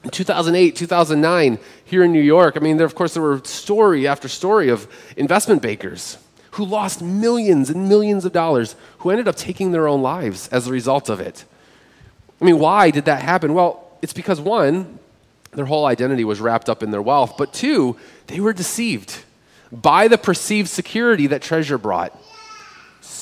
in 0.05 0.11
2008, 0.11 0.77
2009, 0.77 1.59
here 1.85 2.03
in 2.03 2.13
New 2.13 2.21
York, 2.21 2.57
I 2.57 2.61
mean, 2.61 2.77
there, 2.77 2.87
of 2.87 2.95
course, 2.95 3.15
there 3.15 3.23
were 3.23 3.41
story 3.45 4.07
after 4.07 4.29
story 4.29 4.69
of 4.69 4.87
investment 5.17 5.63
bankers 5.63 6.19
who 6.53 6.65
lost 6.65 7.01
millions 7.01 7.71
and 7.71 7.89
millions 7.89 8.25
of 8.25 8.33
dollars, 8.33 8.77
who 8.99 9.11
ended 9.11 9.27
up 9.27 9.37
taking 9.37 9.73
their 9.73 9.89
own 9.89 10.03
lives 10.03 10.49
as 10.49 10.67
a 10.67 10.73
result 10.73 11.09
of 11.09 11.19
it. 11.21 11.45
I 12.41 12.45
mean, 12.45 12.59
why 12.59 12.91
did 12.91 13.07
that 13.07 13.23
happen? 13.23 13.55
Well, 13.55 13.89
it's 14.03 14.13
because 14.13 14.41
one, 14.41 14.99
their 15.53 15.65
whole 15.65 15.87
identity 15.87 16.25
was 16.25 16.41
wrapped 16.41 16.69
up 16.69 16.83
in 16.83 16.91
their 16.91 17.01
wealth, 17.01 17.37
but 17.39 17.55
two, 17.55 17.97
they 18.27 18.41
were 18.41 18.53
deceived 18.53 19.25
by 19.71 20.09
the 20.09 20.19
perceived 20.19 20.69
security 20.69 21.27
that 21.29 21.41
treasure 21.41 21.79
brought. 21.79 22.19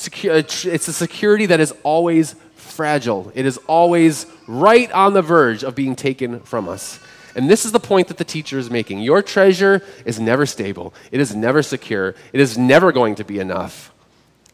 Uh, 0.01 0.43
it's 0.43 0.89
a 0.89 0.93
security 0.93 1.47
that 1.47 1.61
is 1.61 1.75
always 1.83 2.35
fragile, 2.55 3.31
it 3.35 3.45
is 3.45 3.59
always 3.67 4.27
right 4.47 4.91
on 4.93 5.13
the 5.13 5.23
verge 5.23 5.63
of 5.63 5.75
being 5.75 5.95
taken 5.95 6.41
from 6.41 6.69
us. 6.69 6.99
And 7.35 7.49
this 7.49 7.65
is 7.65 7.73
the 7.73 7.81
point 7.81 8.09
that 8.09 8.17
the 8.17 8.25
teacher 8.25 8.59
is 8.59 8.71
making. 8.71 9.01
Your 9.01 9.23
treasure 9.23 9.83
is 10.05 10.19
never 10.19 10.47
stable, 10.47 10.95
it 11.13 11.21
is 11.21 11.35
never 11.35 11.63
secure, 11.63 12.15
it 12.33 12.41
is 12.41 12.57
never 12.57 12.93
going 12.93 13.17
to 13.17 13.25
be 13.25 13.39
enough. 13.39 13.93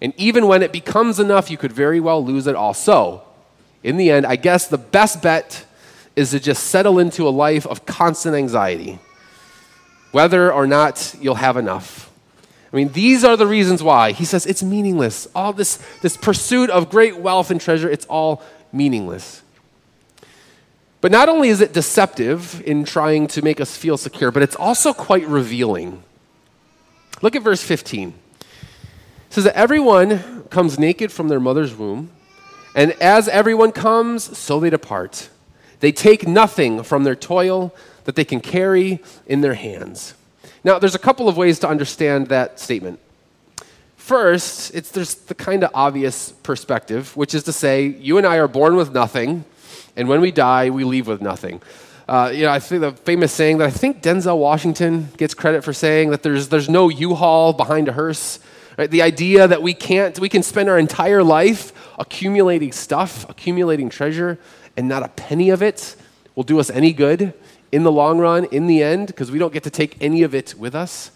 And 0.01 0.13
even 0.17 0.47
when 0.47 0.63
it 0.63 0.73
becomes 0.73 1.21
enough, 1.21 1.51
you 1.51 1.57
could 1.57 1.73
very 1.73 2.01
well 2.01 2.25
lose 2.25 2.47
it 2.47 2.55
all. 2.55 2.75
So, 2.75 3.23
in 3.83 3.97
the 3.97 4.11
end, 4.11 4.27
I 4.27 4.37
guess 4.37 4.67
the 4.67 4.79
best 4.79 5.23
bet 5.23 5.65
is 6.17 6.31
to 6.31 6.41
just 6.41 6.65
settle 6.65 6.99
into 6.99 7.29
a 7.29 7.31
life 7.31 7.67
of 7.67 7.87
constant 7.87 8.35
anxiety, 8.35 8.99
whether 10.13 10.53
or 10.53 10.67
not 10.67 11.15
you'll 11.21 11.37
have 11.37 11.57
enough. 11.57 12.06
I 12.77 12.79
mean, 12.79 12.93
these 12.93 13.25
are 13.25 13.39
the 13.39 13.47
reasons 13.47 13.83
why. 13.83 14.13
He 14.13 14.27
says 14.27 14.45
it's 14.45 14.63
meaningless. 14.63 15.27
All 15.35 15.55
this, 15.55 15.83
this 16.03 16.15
pursuit 16.15 16.69
of 16.69 16.91
great 16.91 17.17
wealth 17.17 17.51
and 17.51 17.59
treasure, 17.59 17.89
it's 17.89 18.05
all 18.05 18.43
meaningless. 18.71 19.41
But 21.01 21.11
not 21.11 21.31
only 21.31 21.49
is 21.49 21.63
it 21.63 21.73
deceptive 21.73 22.63
in 22.67 22.85
trying 22.85 23.29
to 23.29 23.41
make 23.41 23.63
us 23.63 23.75
feel 23.75 23.97
secure, 23.97 24.31
but 24.31 24.43
it's 24.43 24.57
also 24.57 24.93
quite 24.93 25.27
revealing. 25.27 26.03
Look 27.23 27.35
at 27.35 27.43
verse 27.43 27.63
15. 27.63 28.09
It 28.11 28.15
says 29.31 29.45
that 29.45 29.57
everyone 29.57 30.43
comes 30.51 30.79
naked 30.79 31.11
from 31.11 31.29
their 31.29 31.41
mother's 31.41 31.75
womb, 31.75 32.11
And 32.75 32.93
as 33.01 33.27
everyone 33.27 33.73
comes, 33.73 34.37
so 34.37 34.61
they 34.61 34.69
depart. 34.69 35.31
They 35.81 35.93
take 35.93 36.29
nothing 36.29 36.83
from 36.83 37.05
their 37.05 37.17
toil 37.17 37.75
that 38.05 38.17
they 38.17 38.25
can 38.27 38.41
carry 38.41 39.03
in 39.27 39.41
their 39.41 39.55
hands. 39.55 40.13
Now, 40.67 40.81
there's 40.81 40.97
a 40.97 40.99
couple 40.99 41.29
of 41.29 41.37
ways 41.37 41.61
to 41.61 41.69
understand 41.69 42.27
that 42.27 42.59
statement. 42.59 42.99
First, 43.95 44.75
it's 44.75 44.91
there's 44.91 45.15
the 45.15 45.35
kind 45.37 45.63
of 45.63 45.71
obvious 45.73 46.33
perspective, 46.43 47.17
which 47.17 47.37
is 47.37 47.45
to 47.45 47.53
say, 47.53 47.87
you 47.87 48.19
and 48.19 48.27
I 48.27 48.39
are 48.39 48.49
born 48.49 48.75
with 48.75 48.93
nothing, 48.93 49.45
and 49.95 50.09
when 50.09 50.21
we 50.21 50.33
die, 50.33 50.71
we 50.71 50.83
leave 50.83 51.07
with 51.07 51.23
nothing. 51.23 51.63
Uh, 52.09 52.33
you 52.35 52.43
know, 52.43 52.51
I 52.51 52.59
think 52.59 52.81
the 52.81 52.91
famous 52.91 53.33
saying 53.33 53.59
that 53.59 53.69
I 53.69 53.71
think 53.71 54.03
Denzel 54.03 54.39
Washington 54.39 55.11
gets 55.17 55.35
credit 55.35 55.63
for 55.63 55.73
saying 55.73 56.11
that 56.11 56.25
there's, 56.25 56.49
there's 56.49 56.69
no 56.69 56.89
U-Haul 56.89 57.53
behind 57.53 57.87
a 57.87 57.93
hearse. 57.93 58.41
Right? 58.77 58.91
The 58.91 59.03
idea 59.03 59.47
that 59.47 59.63
we 59.63 59.73
can't, 59.73 60.19
we 60.19 60.29
can 60.29 60.43
spend 60.43 60.69
our 60.69 60.81
entire 60.81 61.23
life 61.23 61.73
accumulating 61.97 62.73
stuff, 62.73 63.25
accumulating 63.31 63.89
treasure, 63.89 64.37
and 64.77 64.89
not 64.89 65.05
a 65.05 65.09
penny 65.11 65.51
of 65.51 65.63
it 65.63 65.95
will 66.35 66.43
do 66.43 66.59
us 66.59 66.71
any 66.71 66.93
good 66.93 67.35
in 67.77 67.83
the 67.83 67.93
long 67.93 68.19
run, 68.19 68.47
in 68.47 68.67
the 68.67 68.83
end, 68.83 69.09
because 69.09 69.31
we 69.31 69.39
don't 69.39 69.53
get 69.53 69.63
to 69.65 69.71
take 69.71 69.99
any 70.01 70.23
of 70.23 70.35
it 70.35 70.55
with 70.57 70.75
us. 70.75 71.11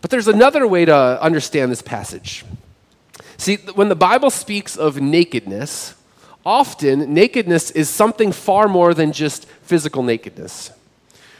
But 0.00 0.12
there's 0.12 0.28
another 0.28 0.64
way 0.64 0.84
to 0.84 1.20
understand 1.20 1.72
this 1.72 1.82
passage. 1.82 2.44
See, 3.36 3.56
when 3.74 3.88
the 3.88 3.96
Bible 3.96 4.30
speaks 4.30 4.76
of 4.76 5.00
nakedness, 5.00 5.96
often 6.46 7.12
nakedness 7.12 7.72
is 7.72 7.90
something 7.90 8.30
far 8.30 8.68
more 8.68 8.94
than 8.94 9.10
just 9.10 9.46
physical 9.64 10.04
nakedness. 10.04 10.70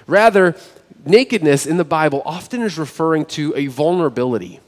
Rather, 0.08 0.56
nakedness 1.06 1.64
in 1.64 1.76
the 1.76 1.84
Bible 1.84 2.20
often 2.24 2.62
is 2.62 2.76
referring 2.76 3.26
to 3.26 3.54
a 3.54 3.68
vulnerability. 3.68 4.58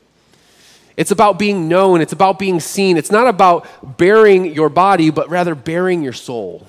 It's 0.97 1.11
about 1.11 1.37
being 1.37 1.69
known, 1.69 2.01
it's 2.01 2.13
about 2.13 2.39
being 2.39 2.61
seen. 2.61 2.97
It's 2.97 3.11
not 3.11 3.27
about 3.27 3.97
baring 3.99 4.55
your 4.55 4.69
body, 4.69 5.11
but 5.11 5.29
rather 5.29 5.57
baring 5.57 6.05
your 6.05 6.13
soul. 6.13 6.65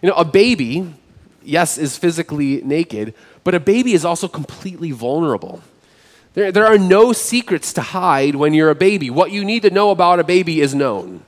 You 0.00 0.10
know, 0.10 0.14
a 0.14 0.24
baby, 0.24 0.94
yes, 1.42 1.78
is 1.78 1.96
physically 1.96 2.62
naked, 2.62 3.14
but 3.44 3.54
a 3.54 3.60
baby 3.60 3.92
is 3.92 4.04
also 4.04 4.28
completely 4.28 4.90
vulnerable. 4.90 5.62
There, 6.34 6.52
there 6.52 6.66
are 6.66 6.78
no 6.78 7.12
secrets 7.12 7.72
to 7.74 7.82
hide 7.82 8.36
when 8.36 8.54
you're 8.54 8.70
a 8.70 8.74
baby. 8.74 9.10
What 9.10 9.32
you 9.32 9.44
need 9.44 9.62
to 9.62 9.70
know 9.70 9.90
about 9.90 10.20
a 10.20 10.24
baby 10.24 10.60
is 10.60 10.74
known. 10.74 11.22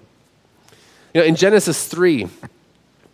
You 1.12 1.20
know, 1.20 1.26
in 1.26 1.36
Genesis 1.36 1.86
3, 1.86 2.28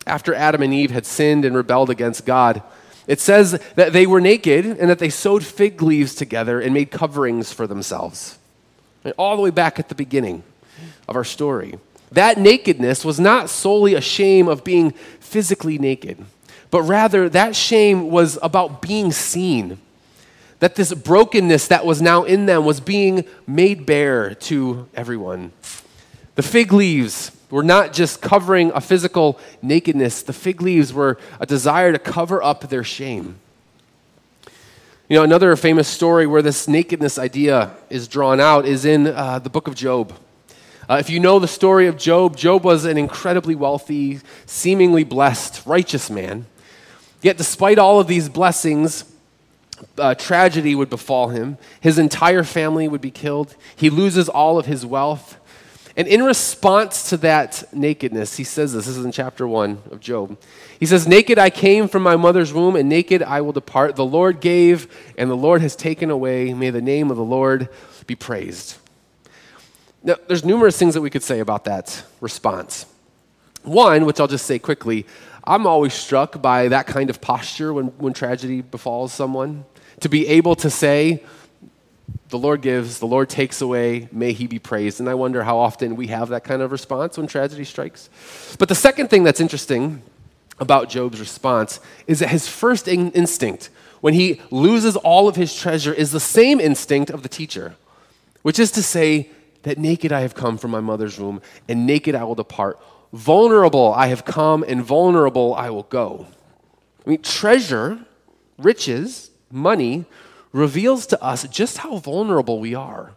after 0.07 0.35
Adam 0.35 0.63
and 0.63 0.73
Eve 0.73 0.91
had 0.91 1.07
sinned 1.07 1.45
and 1.45 1.57
rebelled 1.57 1.91
against 1.91 2.27
God, 2.27 2.63
it 3.07 3.21
says 3.21 3.61
that 3.75 3.93
they 3.93 4.07
were 4.07 4.21
naked 4.21 4.67
and 4.67 4.91
that 4.91 4.99
they 4.99 5.09
sewed 5.09 5.45
fig 5.45 5.81
leaves 5.81 6.15
together 6.15 6.61
and 6.61 6.75
made 6.75 6.91
coverings 6.91 7.53
for 7.53 7.67
themselves. 7.67 8.39
And 9.03 9.15
all 9.17 9.35
the 9.37 9.43
way 9.43 9.51
back 9.51 9.79
at 9.79 9.89
the 9.89 9.95
beginning 9.95 10.43
of 11.09 11.17
our 11.17 11.25
story. 11.25 11.79
That 12.13 12.39
nakedness 12.39 13.05
was 13.05 13.19
not 13.19 13.51
solely 13.51 13.95
a 13.95 14.01
shame 14.01 14.49
of 14.49 14.65
being 14.65 14.93
physically 15.21 15.79
naked, 15.79 16.25
but 16.71 16.83
rather 16.83 17.29
that 17.29 17.57
shame 17.57 18.11
was 18.11 18.39
about 18.43 18.83
being 18.83 19.13
seen. 19.13 19.79
That 20.61 20.75
this 20.75 20.93
brokenness 20.93 21.69
that 21.69 21.87
was 21.87 22.03
now 22.03 22.25
in 22.25 22.47
them 22.47 22.65
was 22.65 22.81
being 22.81 23.25
made 23.47 23.87
bare 23.87 24.35
to 24.35 24.89
everyone. 24.95 25.53
The 26.35 26.43
fig 26.43 26.73
leaves 26.73 27.31
were 27.51 27.63
not 27.63 27.93
just 27.93 28.21
covering 28.21 28.73
a 28.75 28.81
physical 28.81 29.39
nakedness, 29.63 30.23
the 30.23 30.33
fig 30.33 30.61
leaves 30.61 30.93
were 30.93 31.19
a 31.41 31.47
desire 31.47 31.93
to 31.93 31.99
cover 31.99 32.43
up 32.43 32.69
their 32.69 32.85
shame. 32.85 33.37
You 35.09 35.17
know, 35.17 35.23
another 35.23 35.57
famous 35.57 35.89
story 35.89 36.27
where 36.27 36.43
this 36.43 36.69
nakedness 36.69 37.19
idea 37.19 37.71
is 37.89 38.09
drawn 38.09 38.41
out 38.41 38.67
is 38.67 38.85
in 38.85 39.07
uh, 39.07 39.39
the 39.39 39.49
book 39.49 39.67
of 39.67 39.75
Job. 39.75 40.13
Uh, 40.87 40.97
if 41.01 41.09
you 41.09 41.19
know 41.19 41.39
the 41.39 41.49
story 41.49 41.87
of 41.87 41.97
Job, 41.97 42.37
Job 42.37 42.63
was 42.63 42.85
an 42.85 42.99
incredibly 42.99 43.55
wealthy, 43.55 44.21
seemingly 44.45 45.05
blessed, 45.05 45.67
righteous 45.67 46.11
man. 46.11 46.45
Yet, 47.23 47.37
despite 47.37 47.79
all 47.79 48.01
of 48.01 48.07
these 48.07 48.29
blessings, 48.29 49.05
uh, 49.97 50.15
tragedy 50.15 50.75
would 50.75 50.91
befall 50.91 51.29
him. 51.29 51.59
His 51.81 51.99
entire 51.99 52.45
family 52.45 52.89
would 52.89 53.01
be 53.01 53.11
killed. 53.11 53.55
He 53.77 53.91
loses 53.91 54.29
all 54.29 54.59
of 54.59 54.67
his 54.67 54.87
wealth. 54.87 55.37
And 55.97 56.07
in 56.07 56.23
response 56.23 57.11
to 57.11 57.17
that 57.19 57.65
nakedness, 57.75 58.37
he 58.37 58.45
says 58.45 58.73
this. 58.73 58.87
This 58.87 58.97
is 58.97 59.05
in 59.05 59.11
chapter 59.11 59.49
1 59.49 59.83
of 59.91 59.99
Job. 59.99 60.39
He 60.79 60.87
says, 60.87 61.09
Naked 61.09 61.41
I 61.41 61.51
came 61.51 61.89
from 61.89 62.05
my 62.05 62.15
mother's 62.15 62.53
womb, 62.53 62.77
and 62.77 62.89
naked 62.89 63.21
I 63.21 63.41
will 63.41 63.53
depart. 63.53 63.97
The 63.97 64.05
Lord 64.05 64.41
gave, 64.41 64.87
and 65.19 65.29
the 65.29 65.37
Lord 65.37 65.61
has 65.61 65.75
taken 65.75 66.09
away. 66.09 66.55
May 66.55 66.71
the 66.71 66.81
name 66.81 67.11
of 67.11 67.17
the 67.17 67.25
Lord 67.25 67.69
be 68.07 68.15
praised. 68.15 68.77
Now, 70.05 70.15
there's 70.29 70.45
numerous 70.45 70.79
things 70.79 70.95
that 70.95 71.01
we 71.01 71.11
could 71.11 71.25
say 71.25 71.41
about 71.41 71.65
that 71.65 72.05
response. 72.21 72.87
One, 73.65 74.07
which 74.07 74.21
I'll 74.21 74.29
just 74.29 74.47
say 74.47 74.61
quickly, 74.61 75.05
I'm 75.49 75.67
always 75.67 75.95
struck 75.95 76.43
by 76.43 76.69
that 76.69 76.87
kind 76.87 77.09
of 77.09 77.23
posture 77.23 77.73
when, 77.73 77.87
when 77.97 78.13
tragedy 78.13 78.61
befalls 78.61 79.15
someone. 79.15 79.65
To 80.01 80.11
be 80.11 80.29
able 80.29 80.55
to 80.57 80.69
say, 80.69 81.25
the 82.29 82.39
Lord 82.39 82.61
gives, 82.61 82.99
the 82.99 83.07
Lord 83.07 83.31
takes 83.31 83.63
away, 83.63 84.11
may 84.13 84.33
he 84.33 84.47
be 84.47 84.59
praised. 84.59 85.01
And 85.01 85.09
I 85.09 85.15
wonder 85.15 85.43
how 85.43 85.57
often 85.57 85.97
we 85.97 86.09
have 86.09 86.29
that 86.29 86.45
kind 86.45 86.61
of 86.61 86.71
response 86.71 87.17
when 87.17 87.27
tragedy 87.27 87.65
strikes. 87.65 88.11
But 88.59 88.69
the 88.69 88.75
second 88.75 89.09
thing 89.09 89.25
that's 89.25 89.41
interesting 89.41 90.03
about 90.61 90.91
Job's 90.91 91.19
response 91.19 91.81
is 92.07 92.19
that 92.19 92.29
his 92.29 92.47
first 92.47 92.87
in- 92.87 93.13
instinct 93.13 93.71
when 94.03 94.13
he 94.13 94.43
loses 94.51 94.97
all 94.97 95.29
of 95.29 95.37
his 95.37 95.55
treasure 95.57 95.95
is 95.95 96.13
the 96.13 96.21
same 96.21 96.61
instinct 96.61 97.11
of 97.11 97.23
the 97.23 97.29
teacher, 97.29 97.75
which 98.43 98.59
is 98.59 98.71
to 98.73 98.83
say 98.83 99.31
that 99.63 99.79
naked 99.79 100.13
I 100.13 100.21
have 100.21 100.35
come 100.35 100.59
from 100.59 100.73
my 100.73 100.81
mother's 100.81 101.19
womb, 101.19 101.41
and 101.69 101.87
naked 101.87 102.15
I 102.15 102.25
will 102.25 102.35
depart. 102.35 102.79
Vulnerable 103.13 103.93
I 103.93 104.09
have 104.09 104.25
come, 104.25 104.65
and 104.67 104.83
vulnerable 104.83 105.55
I 105.55 105.71
will 105.71 105.85
go. 105.85 106.27
I 107.07 107.11
mean, 107.11 107.23
treasure, 107.23 108.01
riches, 108.59 109.31
money 109.51 110.05
reveals 110.53 111.07
to 111.07 111.23
us 111.23 111.47
just 111.49 111.79
how 111.79 111.99
vulnerable 111.99 112.61
we 112.61 112.75
are. 112.75 113.13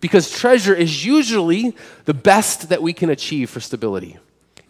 Because 0.00 0.30
treasure 0.30 0.74
is 0.74 1.04
usually 1.04 1.74
the 2.04 2.14
best 2.14 2.68
that 2.68 2.82
we 2.82 2.92
can 2.92 3.10
achieve 3.10 3.50
for 3.50 3.60
stability. 3.60 4.16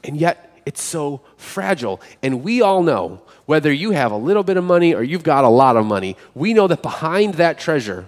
And 0.02 0.16
yet, 0.16 0.60
it's 0.64 0.82
so 0.82 1.22
fragile. 1.36 2.00
And 2.22 2.42
we 2.42 2.62
all 2.62 2.82
know, 2.82 3.22
whether 3.46 3.72
you 3.72 3.92
have 3.92 4.12
a 4.12 4.16
little 4.16 4.42
bit 4.42 4.56
of 4.56 4.64
money 4.64 4.94
or 4.94 5.02
you've 5.02 5.22
got 5.22 5.44
a 5.44 5.48
lot 5.48 5.76
of 5.76 5.86
money, 5.86 6.16
we 6.34 6.52
know 6.52 6.66
that 6.66 6.82
behind 6.82 7.34
that 7.34 7.58
treasure, 7.58 8.06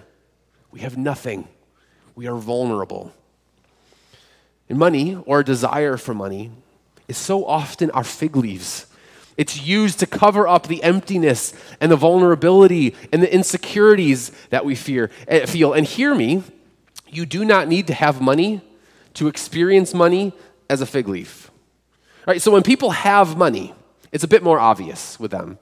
we 0.71 0.81
have 0.81 0.97
nothing. 0.97 1.47
We 2.15 2.27
are 2.27 2.35
vulnerable. 2.35 3.13
And 4.71 4.79
money, 4.79 5.17
or 5.25 5.43
desire 5.43 5.97
for 5.97 6.13
money, 6.13 6.49
is 7.09 7.17
so 7.17 7.45
often 7.45 7.91
our 7.91 8.05
fig 8.05 8.37
leaves 8.37 8.87
it's 9.37 9.59
used 9.59 9.99
to 9.99 10.05
cover 10.05 10.47
up 10.47 10.67
the 10.67 10.83
emptiness 10.83 11.53
and 11.79 11.91
the 11.91 11.95
vulnerability 11.95 12.95
and 13.11 13.23
the 13.23 13.33
insecurities 13.33 14.31
that 14.51 14.63
we 14.63 14.75
fear, 14.75 15.09
eh, 15.27 15.47
feel. 15.47 15.73
And 15.73 15.87
hear 15.87 16.13
me, 16.13 16.43
you 17.07 17.25
do 17.25 17.43
not 17.43 17.67
need 17.67 17.87
to 17.87 17.93
have 17.95 18.21
money 18.21 18.61
to 19.15 19.27
experience 19.27 19.93
money 19.93 20.33
as 20.69 20.79
a 20.79 20.85
fig 20.85 21.07
leaf. 21.07 21.49
Right? 22.27 22.41
So 22.41 22.51
when 22.51 22.61
people 22.61 22.91
have 22.91 23.35
money, 23.35 23.73
it's 24.11 24.23
a 24.23 24.27
bit 24.27 24.43
more 24.43 24.59
obvious 24.59 25.19
with 25.19 25.31
them 25.31 25.57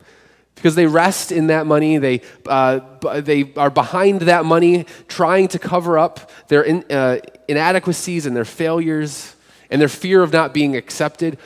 because 0.59 0.75
they 0.75 0.85
rest 0.85 1.31
in 1.31 1.47
that 1.47 1.65
money. 1.65 1.97
They, 1.97 2.21
uh, 2.45 2.81
they 3.21 3.53
are 3.55 3.69
behind 3.69 4.21
that 4.23 4.43
money, 4.43 4.85
trying 5.07 5.47
to 5.49 5.59
cover 5.59 5.97
up 5.97 6.29
their 6.49 6.63
in, 6.63 6.83
uh, 6.91 7.19
inadequacies 7.47 8.25
and 8.25 8.35
their 8.35 8.45
failures 8.45 9.35
and 9.69 9.79
their 9.79 9.87
fear 9.87 10.21
of 10.21 10.33
not 10.33 10.53
being 10.53 10.75
accepted. 10.75 11.37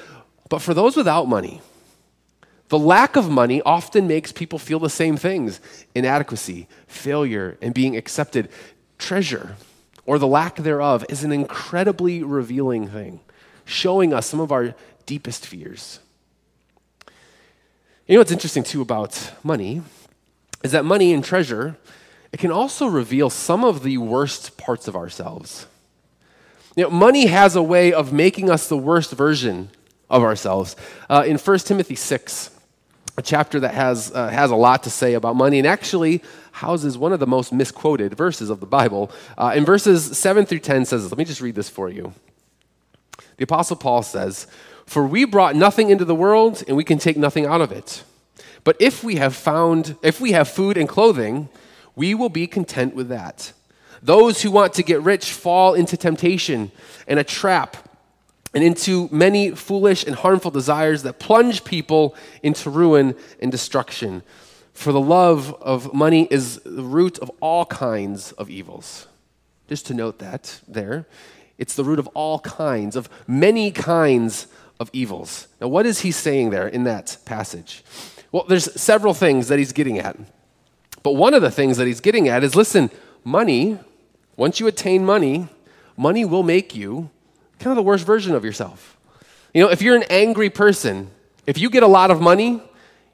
But 0.50 0.64
for 0.64 0.74
those 0.74 0.96
without 0.96 1.28
money, 1.28 1.62
the 2.70 2.80
lack 2.80 3.16
of 3.16 3.30
money 3.30 3.62
often 3.62 4.08
makes 4.08 4.32
people 4.32 4.58
feel 4.58 4.80
the 4.80 4.90
same 4.90 5.16
things 5.16 5.62
inadequacy, 5.94 6.68
failure, 6.88 7.56
and 7.62 7.72
being 7.72 7.96
accepted. 7.96 8.50
Treasure, 8.98 9.58
or 10.08 10.18
the 10.18 10.28
lack 10.28 10.56
thereof, 10.56 11.06
is 11.08 11.24
an 11.24 11.32
incredibly 11.32 12.24
revealing 12.24 12.88
thing, 12.88 13.20
showing 13.64 14.12
us 14.12 14.26
some 14.26 14.40
of 14.40 14.52
our 14.52 14.74
deepest 15.06 15.46
fears. 15.46 16.00
You 18.06 18.16
know 18.16 18.20
what's 18.20 18.34
interesting 18.34 18.64
too 18.64 18.82
about 18.82 19.32
money 19.44 19.82
is 20.62 20.74
that 20.74 20.84
money 20.84 21.14
and 21.14 21.24
treasure, 21.24 21.78
it 22.34 22.40
can 22.40 22.52
also 22.52 22.86
reveal 22.86 23.30
some 23.30 23.64
of 23.64 23.82
the 23.84 23.98
worst 23.98 24.58
parts 24.58 24.90
of 24.90 24.96
ourselves. 24.96 25.68
You 26.76 26.84
know, 26.84 26.90
money 26.90 27.28
has 27.28 27.56
a 27.56 27.64
way 27.64 27.94
of 27.94 28.12
making 28.12 28.50
us 28.50 28.68
the 28.68 28.78
worst 28.78 29.12
version 29.12 29.70
of 30.10 30.22
ourselves. 30.22 30.76
Uh, 31.10 31.24
in 31.26 31.38
1 31.38 31.60
Timothy 31.60 31.96
6, 31.96 32.50
a 33.18 33.22
chapter 33.22 33.62
that 33.62 33.74
has, 33.74 34.12
uh, 34.14 34.28
has 34.28 34.52
a 34.52 34.56
lot 34.56 34.84
to 34.84 34.90
say 34.90 35.14
about 35.14 35.38
money 35.38 35.58
and 35.58 35.68
actually 35.68 36.22
houses 36.52 36.98
one 36.98 37.14
of 37.14 37.22
the 37.22 37.28
most 37.28 37.54
misquoted 37.54 38.16
verses 38.16 38.50
of 38.50 38.60
the 38.60 38.66
Bible. 38.66 39.12
Uh, 39.38 39.54
in 39.56 39.64
verses 39.64 40.18
7 40.18 40.46
through 40.46 40.60
10 40.60 40.84
says, 40.86 41.10
let 41.10 41.18
me 41.18 41.24
just 41.24 41.40
read 41.40 41.56
this 41.56 41.70
for 41.70 41.90
you. 41.90 42.14
The 43.38 43.46
Apostle 43.46 43.78
Paul 43.78 44.04
says, 44.04 44.48
For 44.86 45.06
we 45.06 45.26
brought 45.26 45.56
nothing 45.56 45.90
into 45.90 46.06
the 46.06 46.16
world, 46.16 46.64
and 46.68 46.78
we 46.78 46.84
can 46.84 46.98
take 46.98 47.18
nothing 47.18 47.46
out 47.46 47.62
of 47.62 47.72
it. 47.72 48.04
But 48.64 48.78
if 48.80 49.04
we 49.04 49.16
have 49.16 49.36
found, 49.36 49.98
if 50.02 50.22
we 50.22 50.32
have 50.32 50.48
food 50.48 50.78
and 50.78 50.88
clothing, 50.88 51.50
we 51.96 52.16
will 52.16 52.30
be 52.30 52.48
content 52.48 52.96
with 52.96 53.10
that. 53.10 53.54
Those 54.02 54.42
who 54.42 54.52
want 54.52 54.74
to 54.74 54.84
get 54.84 55.02
rich 55.02 55.32
fall 55.32 55.74
into 55.74 55.96
temptation 55.96 56.72
and 57.08 57.20
a 57.20 57.24
trap 57.24 57.78
and 58.54 58.64
into 58.64 59.10
many 59.12 59.52
foolish 59.52 60.06
and 60.06 60.16
harmful 60.16 60.52
desires 60.52 61.04
that 61.04 61.20
plunge 61.20 61.64
people 61.64 62.16
into 62.42 62.70
ruin 62.70 63.16
and 63.42 63.52
destruction. 63.52 64.22
For 64.74 64.92
the 64.92 65.02
love 65.02 65.54
of 65.62 65.94
money 65.94 66.28
is 66.30 66.60
the 66.66 66.84
root 66.84 67.18
of 67.20 67.32
all 67.40 67.66
kinds 67.66 68.32
of 68.34 68.50
evils. 68.50 69.08
Just 69.68 69.86
to 69.88 69.94
note 69.94 70.20
that 70.20 70.60
there. 70.68 71.08
It's 71.58 71.76
the 71.76 71.84
root 71.84 72.00
of 72.00 72.08
all 72.08 72.40
kinds, 72.40 72.96
of 72.96 73.10
many 73.28 73.72
kinds 73.72 74.48
of 74.84 74.90
evils. 74.92 75.48
Now, 75.62 75.70
what 75.70 75.86
is 75.86 76.02
he 76.02 76.12
saying 76.12 76.50
there 76.50 76.68
in 76.68 76.84
that 76.84 77.18
passage? 77.24 77.84
Well, 78.34 78.44
there's 78.50 78.70
several 78.80 79.14
things 79.14 79.48
that 79.48 79.58
he's 79.58 79.72
getting 79.72 79.98
at. 79.98 80.18
But 81.04 81.14
one 81.14 81.34
of 81.34 81.42
the 81.42 81.50
things 81.50 81.78
that 81.78 81.88
he's 81.88 82.02
getting 82.02 82.28
at 82.28 82.44
is 82.44 82.54
listen, 82.54 82.92
money, 83.24 83.80
once 84.36 84.60
you 84.60 84.68
attain 84.68 85.06
money, 85.06 85.48
money 85.96 86.26
will 86.26 86.44
make 86.44 86.76
you 86.76 87.10
kind 87.60 87.72
of 87.72 87.78
the 87.78 87.82
worst 87.82 88.06
version 88.06 88.36
of 88.36 88.44
yourself. 88.44 88.98
You 89.54 89.64
know, 89.64 89.70
if 89.70 89.82
you're 89.82 89.96
an 89.96 90.04
angry 90.10 90.50
person, 90.50 91.10
if 91.48 91.58
you 91.58 91.70
get 91.70 91.84
a 91.84 91.88
lot 91.88 92.12
of 92.12 92.20
money, 92.20 92.62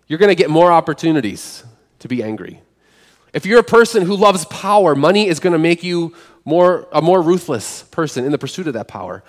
you're 0.08 0.20
going 0.20 0.30
to 0.30 0.36
get 0.36 0.50
more 0.50 0.72
opportunities 0.72 1.64
to 2.00 2.08
be 2.08 2.24
angry. 2.24 2.62
If 3.32 3.46
you're 3.46 3.60
a 3.60 3.64
person 3.64 4.02
who 4.04 4.16
loves 4.16 4.46
power, 4.46 4.96
money 4.96 5.28
is 5.28 5.40
going 5.40 5.54
to 5.54 5.60
make 5.60 5.84
you 5.84 6.16
more, 6.46 6.88
a 6.92 7.00
more 7.00 7.22
ruthless 7.22 7.84
person 7.84 8.26
in 8.26 8.32
the 8.32 8.40
pursuit 8.40 8.66
of 8.66 8.74
that 8.74 8.88
power. 8.88 9.24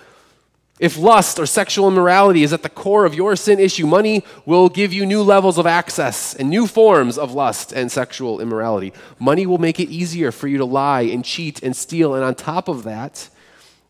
If 0.81 0.97
lust 0.97 1.37
or 1.37 1.45
sexual 1.45 1.87
immorality 1.87 2.41
is 2.41 2.53
at 2.53 2.63
the 2.63 2.69
core 2.69 3.05
of 3.05 3.13
your 3.13 3.35
sin 3.35 3.59
issue, 3.59 3.85
money 3.85 4.23
will 4.47 4.67
give 4.67 4.91
you 4.91 5.05
new 5.05 5.21
levels 5.21 5.59
of 5.59 5.67
access 5.67 6.33
and 6.33 6.49
new 6.49 6.65
forms 6.65 7.19
of 7.19 7.35
lust 7.35 7.71
and 7.71 7.91
sexual 7.91 8.41
immorality. 8.41 8.91
Money 9.19 9.45
will 9.45 9.59
make 9.59 9.79
it 9.79 9.89
easier 9.89 10.31
for 10.31 10.47
you 10.47 10.57
to 10.57 10.65
lie 10.65 11.01
and 11.01 11.23
cheat 11.23 11.61
and 11.61 11.75
steal. 11.75 12.15
And 12.15 12.23
on 12.23 12.33
top 12.33 12.67
of 12.67 12.81
that, 12.81 13.29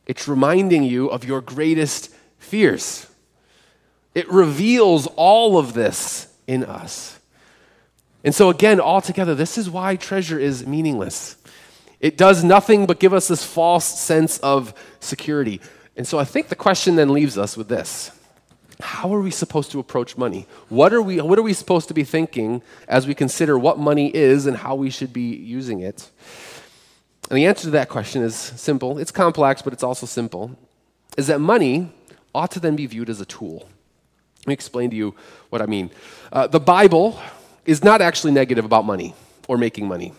it's 0.06 0.28
reminding 0.28 0.84
you 0.84 1.10
of 1.10 1.24
your 1.24 1.40
greatest 1.40 2.14
fears. 2.40 3.08
It 4.14 4.30
reveals 4.30 5.08
all 5.16 5.58
of 5.58 5.74
this 5.74 6.28
in 6.46 6.66
us. 6.66 7.18
And 8.26 8.36
so, 8.36 8.50
again, 8.50 8.82
altogether, 8.82 9.34
this 9.34 9.58
is 9.58 9.70
why 9.70 9.96
treasure 9.96 10.38
is 10.38 10.68
meaningless. 10.68 11.38
It 12.02 12.18
does 12.18 12.44
nothing 12.44 12.86
but 12.86 13.00
give 13.00 13.14
us 13.14 13.30
this 13.30 13.46
false 13.46 13.86
sense 13.86 14.40
of 14.40 14.74
security. 15.00 15.62
And 16.02 16.08
so 16.08 16.18
I 16.18 16.26
think 16.26 16.48
the 16.48 16.56
question 16.56 16.96
then 16.96 17.14
leaves 17.14 17.38
us 17.38 17.56
with 17.56 17.68
this 17.68 18.10
How 18.80 19.14
are 19.14 19.22
we 19.22 19.30
supposed 19.30 19.70
to 19.70 19.80
approach 19.80 20.18
money? 20.18 20.48
What 20.68 20.94
are, 20.94 21.02
we, 21.04 21.22
what 21.22 21.38
are 21.38 21.44
we 21.44 21.54
supposed 21.54 21.88
to 21.90 21.94
be 21.94 22.04
thinking 22.04 22.64
as 22.88 23.06
we 23.06 23.14
consider 23.14 23.56
what 23.56 23.78
money 23.78 24.08
is 24.08 24.48
and 24.48 24.58
how 24.58 24.74
we 24.74 24.90
should 24.90 25.14
be 25.14 25.36
using 25.36 25.82
it? 25.82 26.10
And 27.30 27.38
the 27.38 27.46
answer 27.46 27.66
to 27.66 27.70
that 27.70 27.88
question 27.88 28.24
is 28.24 28.36
simple. 28.36 28.98
It's 28.98 29.12
complex, 29.12 29.62
but 29.62 29.74
it's 29.74 29.84
also 29.84 30.08
simple. 30.08 30.58
Is 31.18 31.28
that 31.28 31.40
money 31.40 31.92
ought 32.34 32.50
to 32.50 32.60
then 32.60 32.76
be 32.76 32.88
viewed 32.88 33.08
as 33.08 33.22
a 33.22 33.26
tool. 33.26 33.70
Let 34.40 34.48
me 34.48 34.54
explain 34.56 34.90
to 34.90 34.96
you 34.96 35.14
what 35.52 35.62
I 35.62 35.68
mean. 35.68 35.92
Uh, 36.32 36.48
the 36.48 36.60
Bible 36.60 37.20
is 37.64 37.84
not 37.84 38.02
actually 38.02 38.34
negative 38.34 38.66
about 38.66 38.86
money 38.86 39.14
or 39.48 39.56
making 39.56 39.88
money. 39.88 40.16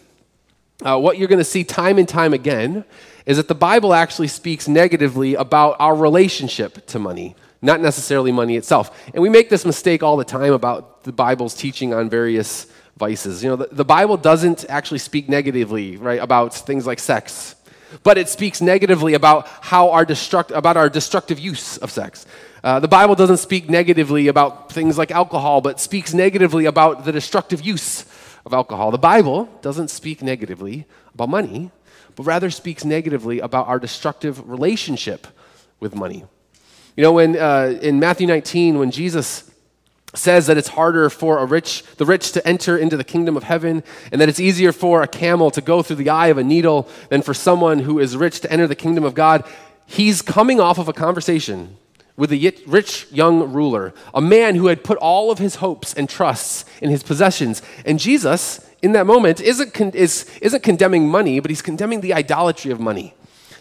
Uh, 0.84 0.98
what 0.98 1.16
you're 1.16 1.28
going 1.28 1.38
to 1.38 1.44
see 1.44 1.62
time 1.62 1.98
and 1.98 2.08
time 2.08 2.32
again 2.32 2.84
is 3.24 3.36
that 3.36 3.46
the 3.46 3.54
Bible 3.54 3.94
actually 3.94 4.28
speaks 4.28 4.66
negatively 4.66 5.34
about 5.34 5.76
our 5.78 5.94
relationship 5.94 6.86
to 6.86 6.98
money, 6.98 7.36
not 7.60 7.80
necessarily 7.80 8.32
money 8.32 8.56
itself. 8.56 8.90
And 9.14 9.22
we 9.22 9.28
make 9.28 9.48
this 9.48 9.64
mistake 9.64 10.02
all 10.02 10.16
the 10.16 10.24
time 10.24 10.52
about 10.52 11.04
the 11.04 11.12
Bible's 11.12 11.54
teaching 11.54 11.94
on 11.94 12.10
various 12.10 12.66
vices. 12.96 13.44
You 13.44 13.50
know, 13.50 13.56
the, 13.56 13.68
the 13.70 13.84
Bible 13.84 14.16
doesn't 14.16 14.64
actually 14.68 14.98
speak 14.98 15.28
negatively, 15.28 15.96
right, 15.96 16.20
about 16.20 16.52
things 16.54 16.84
like 16.84 16.98
sex, 16.98 17.54
but 18.02 18.18
it 18.18 18.28
speaks 18.28 18.60
negatively 18.60 19.14
about 19.14 19.46
how 19.60 19.90
our 19.90 20.04
destruct, 20.04 20.50
about 20.50 20.76
our 20.76 20.88
destructive 20.88 21.38
use 21.38 21.78
of 21.78 21.92
sex. 21.92 22.26
Uh, 22.64 22.80
the 22.80 22.88
Bible 22.88 23.14
doesn't 23.14 23.38
speak 23.38 23.68
negatively 23.68 24.28
about 24.28 24.72
things 24.72 24.98
like 24.98 25.10
alcohol, 25.10 25.60
but 25.60 25.78
speaks 25.78 26.14
negatively 26.14 26.64
about 26.66 27.04
the 27.04 27.12
destructive 27.12 27.60
use 27.60 28.04
of 28.44 28.52
alcohol. 28.52 28.90
The 28.90 28.98
Bible 28.98 29.48
doesn't 29.62 29.88
speak 29.88 30.22
negatively 30.22 30.86
about 31.14 31.28
money, 31.28 31.70
but 32.16 32.24
rather 32.24 32.50
speaks 32.50 32.84
negatively 32.84 33.40
about 33.40 33.68
our 33.68 33.78
destructive 33.78 34.48
relationship 34.48 35.26
with 35.80 35.94
money. 35.94 36.24
You 36.96 37.02
know, 37.02 37.12
when, 37.12 37.36
uh, 37.36 37.78
in 37.80 38.00
Matthew 38.00 38.26
19, 38.26 38.78
when 38.78 38.90
Jesus 38.90 39.50
says 40.14 40.46
that 40.46 40.58
it's 40.58 40.68
harder 40.68 41.08
for 41.08 41.38
a 41.38 41.46
rich, 41.46 41.84
the 41.96 42.04
rich 42.04 42.32
to 42.32 42.46
enter 42.46 42.76
into 42.76 42.98
the 42.98 43.04
kingdom 43.04 43.36
of 43.36 43.44
heaven, 43.44 43.82
and 44.10 44.20
that 44.20 44.28
it's 44.28 44.40
easier 44.40 44.72
for 44.72 45.02
a 45.02 45.08
camel 45.08 45.50
to 45.50 45.62
go 45.62 45.82
through 45.82 45.96
the 45.96 46.10
eye 46.10 46.26
of 46.26 46.36
a 46.36 46.44
needle 46.44 46.86
than 47.08 47.22
for 47.22 47.32
someone 47.32 47.78
who 47.78 47.98
is 47.98 48.16
rich 48.16 48.40
to 48.40 48.52
enter 48.52 48.66
the 48.66 48.74
kingdom 48.74 49.04
of 49.04 49.14
God, 49.14 49.42
he's 49.86 50.20
coming 50.20 50.60
off 50.60 50.78
of 50.78 50.88
a 50.88 50.92
conversation 50.92 51.78
with 52.16 52.32
a 52.32 52.52
rich 52.66 53.06
young 53.10 53.52
ruler, 53.52 53.94
a 54.12 54.20
man 54.20 54.54
who 54.54 54.66
had 54.66 54.84
put 54.84 54.98
all 54.98 55.30
of 55.30 55.38
his 55.38 55.56
hopes 55.56 55.94
and 55.94 56.08
trusts 56.08 56.64
in 56.80 56.90
his 56.90 57.02
possessions. 57.02 57.62
And 57.86 57.98
Jesus, 57.98 58.68
in 58.82 58.92
that 58.92 59.06
moment, 59.06 59.40
isn't, 59.40 59.72
con- 59.72 59.90
is, 59.90 60.28
isn't 60.42 60.62
condemning 60.62 61.08
money, 61.08 61.40
but 61.40 61.50
he's 61.50 61.62
condemning 61.62 62.00
the 62.00 62.12
idolatry 62.12 62.70
of 62.70 62.80
money. 62.80 63.14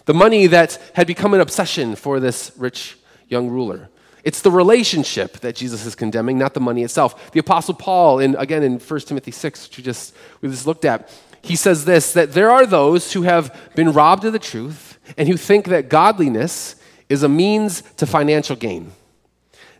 The 0.05 0.13
money 0.13 0.47
that 0.47 0.81
had 0.95 1.07
become 1.07 1.33
an 1.33 1.41
obsession 1.41 1.95
for 1.95 2.19
this 2.19 2.51
rich 2.57 2.97
young 3.29 3.49
ruler. 3.49 3.89
It's 4.23 4.41
the 4.41 4.51
relationship 4.51 5.39
that 5.39 5.55
Jesus 5.55 5.85
is 5.85 5.95
condemning, 5.95 6.37
not 6.37 6.53
the 6.53 6.59
money 6.59 6.83
itself. 6.83 7.31
The 7.31 7.39
Apostle 7.39 7.73
Paul, 7.73 8.19
in, 8.19 8.35
again 8.35 8.63
in 8.63 8.79
1 8.79 8.99
Timothy 9.01 9.31
6, 9.31 9.67
which 9.67 9.77
we 9.77 9.83
just, 9.83 10.15
we 10.41 10.49
just 10.49 10.67
looked 10.67 10.85
at, 10.85 11.09
he 11.41 11.55
says 11.55 11.85
this 11.85 12.13
that 12.13 12.33
there 12.33 12.51
are 12.51 12.65
those 12.65 13.13
who 13.13 13.23
have 13.23 13.55
been 13.75 13.93
robbed 13.93 14.25
of 14.25 14.33
the 14.33 14.39
truth 14.39 14.99
and 15.17 15.27
who 15.27 15.37
think 15.37 15.65
that 15.67 15.89
godliness 15.89 16.75
is 17.11 17.23
a 17.23 17.29
means 17.29 17.81
to 17.97 18.05
financial 18.05 18.55
gain. 18.55 18.91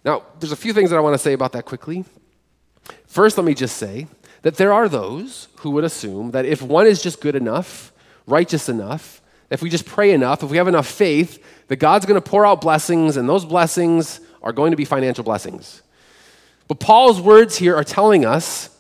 Now, 0.04 0.24
there's 0.40 0.52
a 0.52 0.58
few 0.58 0.74
things 0.74 0.90
that 0.90 0.98
I 0.98 1.00
want 1.00 1.14
to 1.14 1.20
say 1.20 1.32
about 1.32 1.54
that 1.54 1.64
quickly. 1.64 2.04
First, 3.08 3.38
let 3.38 3.46
me 3.46 3.54
just 3.54 3.78
say 3.78 4.08
that 4.42 4.58
there 4.58 4.74
are 4.74 4.90
those 4.90 5.48
who 5.58 5.72
would 5.72 5.86
assume 5.86 6.32
that 6.32 6.46
if 6.46 6.62
one 6.62 6.88
is 6.88 7.02
just 7.02 7.22
good 7.22 7.36
enough, 7.36 7.94
righteous 8.28 8.68
enough, 8.68 9.22
if 9.50 9.62
we 9.62 9.70
just 9.70 9.86
pray 9.86 10.12
enough, 10.12 10.44
if 10.44 10.50
we 10.50 10.58
have 10.58 10.68
enough 10.68 10.88
faith, 10.88 11.42
that 11.68 11.78
God's 11.78 12.06
going 12.06 12.22
to 12.22 12.30
pour 12.30 12.46
out 12.46 12.60
blessings, 12.60 13.16
and 13.16 13.30
those 13.30 13.46
blessings 13.46 14.20
are 14.42 14.52
going 14.52 14.72
to 14.72 14.78
be 14.78 14.86
financial 14.86 15.24
blessings. 15.24 15.82
But 16.68 16.80
Paul's 16.80 17.22
words 17.22 17.58
here 17.58 17.76
are 17.78 17.84
telling 17.86 18.26
us 18.26 18.76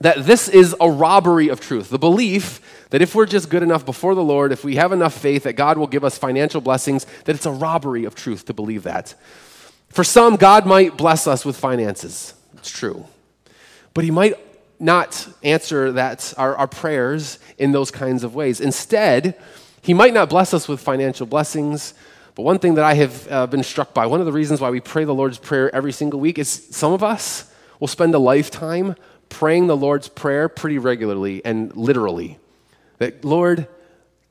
that 0.00 0.26
this 0.26 0.48
is 0.48 0.76
a 0.80 0.90
robbery 0.90 1.48
of 1.48 1.60
truth. 1.60 1.90
The 1.90 1.98
belief 1.98 2.79
that 2.90 3.02
if 3.02 3.14
we're 3.14 3.26
just 3.26 3.48
good 3.48 3.62
enough 3.62 3.86
before 3.86 4.14
the 4.14 4.22
Lord, 4.22 4.52
if 4.52 4.64
we 4.64 4.76
have 4.76 4.92
enough 4.92 5.14
faith 5.14 5.44
that 5.44 5.54
God 5.54 5.78
will 5.78 5.86
give 5.86 6.04
us 6.04 6.18
financial 6.18 6.60
blessings, 6.60 7.06
that 7.24 7.36
it's 7.36 7.46
a 7.46 7.52
robbery 7.52 8.04
of 8.04 8.14
truth 8.14 8.44
to 8.46 8.52
believe 8.52 8.82
that. 8.82 9.14
For 9.88 10.04
some, 10.04 10.36
God 10.36 10.66
might 10.66 10.96
bless 10.96 11.26
us 11.26 11.44
with 11.44 11.56
finances. 11.56 12.34
It's 12.54 12.70
true. 12.70 13.06
But 13.94 14.04
He 14.04 14.10
might 14.10 14.34
not 14.78 15.28
answer 15.42 15.92
that, 15.92 16.32
our, 16.36 16.56
our 16.56 16.68
prayers 16.68 17.38
in 17.58 17.72
those 17.72 17.90
kinds 17.90 18.24
of 18.24 18.34
ways. 18.34 18.60
Instead, 18.60 19.36
He 19.82 19.94
might 19.94 20.14
not 20.14 20.28
bless 20.28 20.52
us 20.54 20.68
with 20.68 20.80
financial 20.80 21.26
blessings. 21.26 21.94
But 22.34 22.42
one 22.42 22.58
thing 22.58 22.74
that 22.74 22.84
I 22.84 22.94
have 22.94 23.28
uh, 23.30 23.46
been 23.46 23.62
struck 23.62 23.94
by, 23.94 24.06
one 24.06 24.20
of 24.20 24.26
the 24.26 24.32
reasons 24.32 24.60
why 24.60 24.70
we 24.70 24.80
pray 24.80 25.04
the 25.04 25.14
Lord's 25.14 25.38
Prayer 25.38 25.74
every 25.74 25.92
single 25.92 26.20
week 26.20 26.38
is 26.38 26.48
some 26.48 26.92
of 26.92 27.02
us 27.02 27.52
will 27.78 27.88
spend 27.88 28.14
a 28.14 28.18
lifetime 28.18 28.96
praying 29.28 29.66
the 29.66 29.76
Lord's 29.76 30.08
Prayer 30.08 30.48
pretty 30.48 30.78
regularly 30.78 31.44
and 31.44 31.74
literally. 31.76 32.38
That, 33.00 33.24
Lord, 33.24 33.66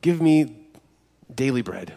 give 0.01 0.21
me 0.21 0.55
daily 1.33 1.63
bread. 1.63 1.93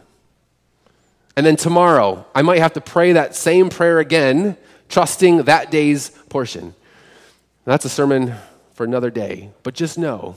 And 1.37 1.47
then 1.47 1.57
tomorrow, 1.57 2.27
I 2.35 2.43
might 2.43 2.59
have 2.59 2.73
to 2.73 2.81
pray 2.81 3.13
that 3.13 3.37
same 3.37 3.69
prayer 3.69 4.01
again, 4.01 4.57
trusting 4.89 5.45
that 5.45 5.71
day's 5.71 6.11
portion. 6.29 6.75
That's 7.67 7.85
a 7.85 7.91
sermon 7.91 8.35
for 8.73 8.85
another 8.85 9.11
day. 9.11 9.51
But 9.63 9.75
just 9.75 9.99
know 9.99 10.37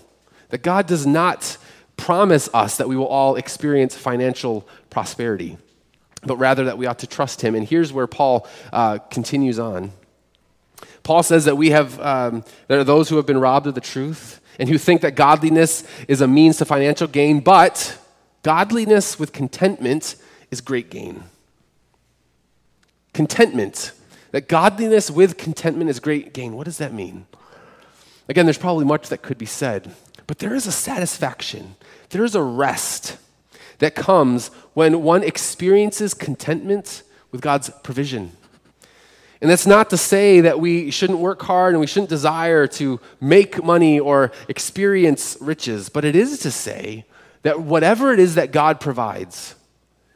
that 0.50 0.62
God 0.62 0.88
does 0.88 1.08
not 1.08 1.58
promise 1.96 2.50
us 2.54 2.78
that 2.78 2.90
we 2.90 2.98
will 2.98 3.08
all 3.08 3.38
experience 3.38 3.96
financial 3.96 4.68
prosperity, 4.90 5.58
but 6.24 6.36
rather 6.36 6.66
that 6.66 6.78
we 6.78 6.86
ought 6.86 7.00
to 7.00 7.08
trust 7.08 7.42
Him. 7.42 7.56
And 7.56 7.66
here's 7.66 7.94
where 7.94 8.08
Paul 8.08 8.46
uh, 8.74 8.98
continues 8.98 9.58
on. 9.58 9.92
Paul 11.04 11.24
says 11.24 11.46
that 11.46 11.56
we 11.56 11.70
have, 11.70 11.98
um, 12.02 12.44
there 12.68 12.80
are 12.80 12.84
those 12.84 13.08
who 13.08 13.16
have 13.16 13.26
been 13.26 13.40
robbed 13.40 13.68
of 13.68 13.76
the 13.76 13.82
truth 13.82 14.42
and 14.60 14.70
who 14.70 14.78
think 14.78 15.02
that 15.02 15.16
godliness 15.16 15.84
is 16.08 16.22
a 16.22 16.28
means 16.28 16.58
to 16.58 16.66
financial 16.66 17.08
gain, 17.08 17.40
but 17.40 17.98
godliness 18.44 19.20
with 19.20 19.34
contentment 19.34 20.16
is 20.52 20.62
great 20.62 20.90
gain. 20.90 21.24
Contentment. 23.14 23.92
That 24.32 24.48
godliness 24.48 25.10
with 25.10 25.38
contentment 25.38 25.90
is 25.90 26.00
great 26.00 26.34
gain. 26.34 26.56
What 26.56 26.66
does 26.66 26.78
that 26.78 26.94
mean? 26.94 27.26
Again, 28.28 28.46
there's 28.46 28.58
probably 28.58 28.86
much 28.86 29.10
that 29.10 29.22
could 29.22 29.38
be 29.38 29.46
said, 29.46 29.94
but 30.28 30.40
there 30.40 30.56
is 30.56 30.66
a 30.66 30.72
satisfaction, 30.72 31.76
there 32.10 32.24
is 32.24 32.36
a 32.36 32.42
rest 32.42 33.18
that 33.80 33.96
comes 33.96 34.48
when 34.74 35.04
one 35.04 35.24
experiences 35.24 36.14
contentment 36.14 37.04
with 37.32 37.42
God's 37.42 37.70
provision 37.84 38.32
and 39.42 39.50
that's 39.50 39.68
not 39.68 39.90
to 39.90 39.98
say 39.98 40.42
that 40.42 40.60
we 40.60 40.92
shouldn't 40.92 41.20
work 41.20 41.42
hard 41.42 41.74
and 41.74 41.82
we 41.82 41.88
shouldn't 41.88 42.10
desire 42.10 42.68
to 42.68 43.00
make 43.20 43.64
money 43.64 44.00
or 44.00 44.32
experience 44.48 45.38
riches, 45.42 45.90
but 45.90 46.06
it 46.06 46.16
is 46.16 46.40
to 46.40 46.52
say 46.52 47.06
that 47.44 47.62
whatever 47.62 48.14
it 48.14 48.20
is 48.20 48.36
that 48.36 48.52
God 48.52 48.80
provides, 48.80 49.56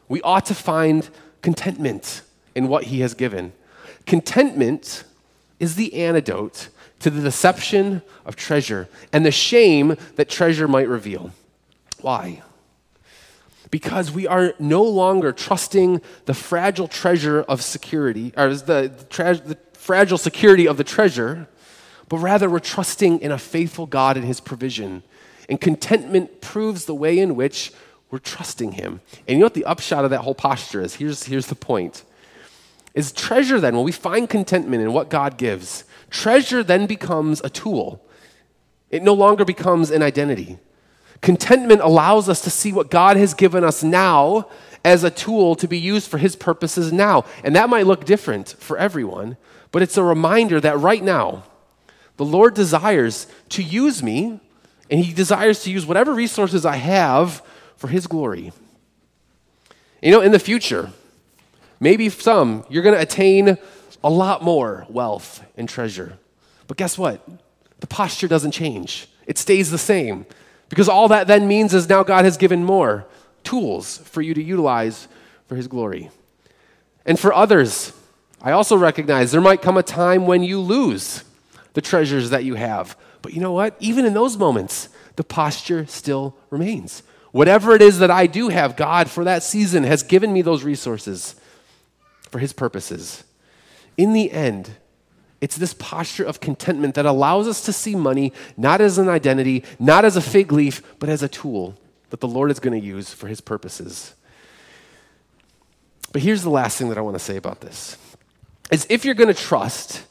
we 0.08 0.21
ought 0.21 0.45
to 0.47 0.55
find 0.55 1.10
contentment 1.41 2.21
in 2.55 2.67
what 2.67 2.86
he 2.86 3.01
has 3.01 3.13
given. 3.13 3.53
Contentment 4.05 5.03
is 5.60 5.75
the 5.75 5.93
antidote 5.93 6.69
to 6.99 7.10
the 7.10 7.21
deception 7.21 8.01
of 8.25 8.36
treasure 8.36 8.88
and 9.13 9.25
the 9.25 9.32
shame 9.32 9.95
that 10.15 10.29
treasure 10.29 10.67
might 10.67 10.88
reveal. 10.88 11.32
Why? 12.01 12.41
Because 13.71 14.12
we 14.12 14.25
are 14.25 14.53
no 14.58 14.84
longer 14.84 15.32
trusting 15.32 16.01
the 16.25 16.34
fragile 16.34 16.88
treasure 16.88 17.41
of 17.43 17.62
security, 17.62 18.34
or 18.36 18.53
the, 18.55 18.91
tra- 19.10 19.36
the 19.36 19.58
fragile 19.73 20.17
security 20.17 20.67
of 20.67 20.77
the 20.77 20.84
treasure, 20.84 21.47
but 22.08 22.17
rather 22.17 22.49
we're 22.49 22.60
trusting 22.60 23.19
in 23.21 23.32
a 23.32 23.38
faithful 23.38 23.86
God 23.86 24.17
and 24.17 24.25
his 24.25 24.39
provision. 24.39 25.03
And 25.47 25.62
contentment 25.62 26.41
proves 26.41 26.86
the 26.86 26.95
way 26.95 27.19
in 27.19 27.36
which 27.36 27.71
we're 28.12 28.19
trusting 28.19 28.73
him. 28.73 29.01
And 29.27 29.36
you 29.36 29.38
know 29.38 29.45
what 29.45 29.53
the 29.53 29.65
upshot 29.65 30.03
of 30.03 30.10
that 30.12 30.21
whole 30.21 30.36
posture 30.36 30.82
is? 30.82 30.95
Here's, 30.95 31.23
here's 31.23 31.47
the 31.47 31.55
point. 31.55 32.03
Is 32.95 33.12
treasure 33.12 33.60
then, 33.60 33.75
when 33.75 33.86
we 33.86 33.91
find 33.91 34.27
contentment 34.27 34.82
in 34.82 34.93
what 34.93 35.10
God 35.10 35.38
gives, 35.38 35.84
treasure 36.10 36.63
then 36.63 36.88
becomes 36.88 37.39
a 37.43 37.49
tool. 37.49 38.03
It 38.89 39.03
no 39.03 39.13
longer 39.13 39.45
becomes 39.45 39.91
an 39.91 40.01
identity. 40.01 40.58
Contentment 41.21 41.82
allows 41.82 42.29
us 42.29 42.41
to 42.41 42.49
see 42.49 42.71
what 42.71 42.89
God 42.89 43.17
has 43.17 43.34
given 43.34 43.63
us 43.63 43.84
now 43.84 44.47
as 44.86 45.03
a 45.03 45.12
tool 45.12 45.55
to 45.55 45.67
be 45.67 45.77
used 45.77 46.10
for 46.10 46.17
his 46.17 46.36
purposes 46.36 46.93
now. 46.93 47.25
And 47.43 47.55
that 47.55 47.69
might 47.69 47.86
look 47.88 48.05
different 48.05 48.55
for 48.60 48.77
everyone, 48.77 49.38
but 49.71 49.82
it's 49.82 49.97
a 49.97 50.03
reminder 50.03 50.60
that 50.62 50.79
right 50.79 51.03
now, 51.03 51.43
the 52.17 52.25
Lord 52.25 52.53
desires 52.53 53.27
to 53.49 53.63
use 53.63 54.01
me, 54.01 54.39
and 54.89 54.99
he 54.99 55.13
desires 55.13 55.63
to 55.63 55.71
use 55.71 55.86
whatever 55.86 56.13
resources 56.13 56.65
I 56.65 56.77
have 56.77 57.41
for 57.75 57.88
his 57.88 58.08
glory. 58.08 58.51
You 60.01 60.12
know, 60.12 60.21
in 60.21 60.32
the 60.32 60.39
future, 60.39 60.91
maybe 61.79 62.10
some, 62.10 62.65
you're 62.69 62.84
going 62.84 62.95
to 62.95 63.01
attain 63.01 63.58
a 64.03 64.10
lot 64.10 64.43
more 64.43 64.86
wealth 64.89 65.43
and 65.58 65.67
treasure. 65.67 66.17
But 66.67 66.77
guess 66.77 66.97
what? 66.97 67.27
The 67.79 67.88
posture 67.88 68.27
doesn't 68.27 68.51
change, 68.51 69.08
it 69.27 69.38
stays 69.38 69.71
the 69.71 69.77
same. 69.77 70.25
Because 70.69 70.88
all 70.88 71.08
that 71.08 71.27
then 71.27 71.47
means 71.47 71.73
is 71.73 71.89
now 71.89 72.03
God 72.03 72.25
has 72.25 72.38
given 72.38 72.63
more 72.63 73.05
tools 73.43 73.97
for 73.99 74.21
you 74.21 74.34
to 74.34 74.43
utilize 74.43 75.08
for 75.47 75.55
his 75.55 75.67
glory. 75.67 76.12
And 77.05 77.19
for 77.19 77.34
others, 77.34 77.91
I 78.41 78.51
also 78.51 78.77
recognize 78.77 79.32
there 79.32 79.41
might 79.41 79.62
come 79.62 79.77
a 79.77 79.84
time 79.84 80.27
when 80.27 80.43
you 80.43 80.60
lose 80.60 81.23
the 81.73 81.82
treasures 81.82 82.29
that 82.29 82.43
you 82.43 82.55
have. 82.55 82.95
But 83.21 83.34
you 83.34 83.41
know 83.41 83.51
what? 83.51 83.75
Even 83.79 84.05
in 84.05 84.13
those 84.13 84.38
moments, 84.38 84.89
the 85.15 85.23
posture 85.23 85.86
still 85.88 86.36
remains. 86.49 87.03
Whatever 87.32 87.75
it 87.75 87.82
is 87.82 87.99
that 87.99 88.12
I 88.12 88.27
do 88.27 88.49
have, 88.49 88.75
God, 88.75 89.10
for 89.10 89.23
that 89.23 89.43
season, 89.43 89.84
has 89.84 90.03
given 90.03 90.32
me 90.32 90.41
those 90.41 90.63
resources 90.63 91.36
for 92.29 92.39
His 92.39 92.53
purposes. 92.53 93.23
In 93.97 94.13
the 94.13 94.32
end, 94.32 94.71
it's 95.41 95.56
this 95.56 95.73
posture 95.73 96.23
of 96.23 96.39
contentment 96.39 96.95
that 96.95 97.06
allows 97.06 97.47
us 97.47 97.62
to 97.62 97.73
see 97.73 97.95
money 97.95 98.34
not 98.58 98.82
as 98.82 98.97
an 98.97 99.08
identity, 99.08 99.63
not 99.80 100.04
as 100.04 100.17
a 100.17 100.21
fig 100.21 100.52
leaf, 100.52 100.82
but 100.99 101.08
as 101.10 101.23
a 101.23 101.30
tool 101.30 101.75
that 102.10 102.19
the 102.19 102.28
Lord 102.28 102.52
is 102.52 102.60
going 102.60 102.80
to 102.80 102.86
use 102.86 103.13
for 103.13 103.28
His 103.28 103.39
purposes. 103.39 104.15
But 106.12 106.21
here's 106.21 106.41
the 106.41 106.49
last 106.49 106.78
thing 106.78 106.89
that 106.89 106.97
I 106.97 107.02
want 107.02 107.15
to 107.15 107.23
say 107.23 107.38
about 107.38 107.62
this 107.62 107.97
is 108.71 108.86
if 108.89 109.06
you're 109.06 109.15
going 109.15 109.34
to 109.34 109.41
trust 109.41 110.04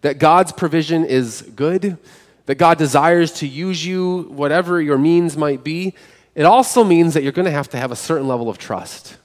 that 0.00 0.18
God's 0.18 0.52
provision 0.52 1.04
is 1.04 1.42
good, 1.54 1.98
that 2.46 2.54
God 2.54 2.78
desires 2.78 3.32
to 3.34 3.46
use 3.46 3.84
you, 3.84 4.22
whatever 4.30 4.80
your 4.80 4.98
means 4.98 5.36
might 5.36 5.62
be, 5.62 5.94
it 6.34 6.44
also 6.44 6.82
means 6.84 7.14
that 7.14 7.22
you're 7.22 7.32
going 7.32 7.44
to 7.44 7.50
have 7.50 7.68
to 7.70 7.76
have 7.76 7.92
a 7.92 7.96
certain 7.96 8.26
level 8.26 8.48
of 8.48 8.56
trust. 8.56 9.16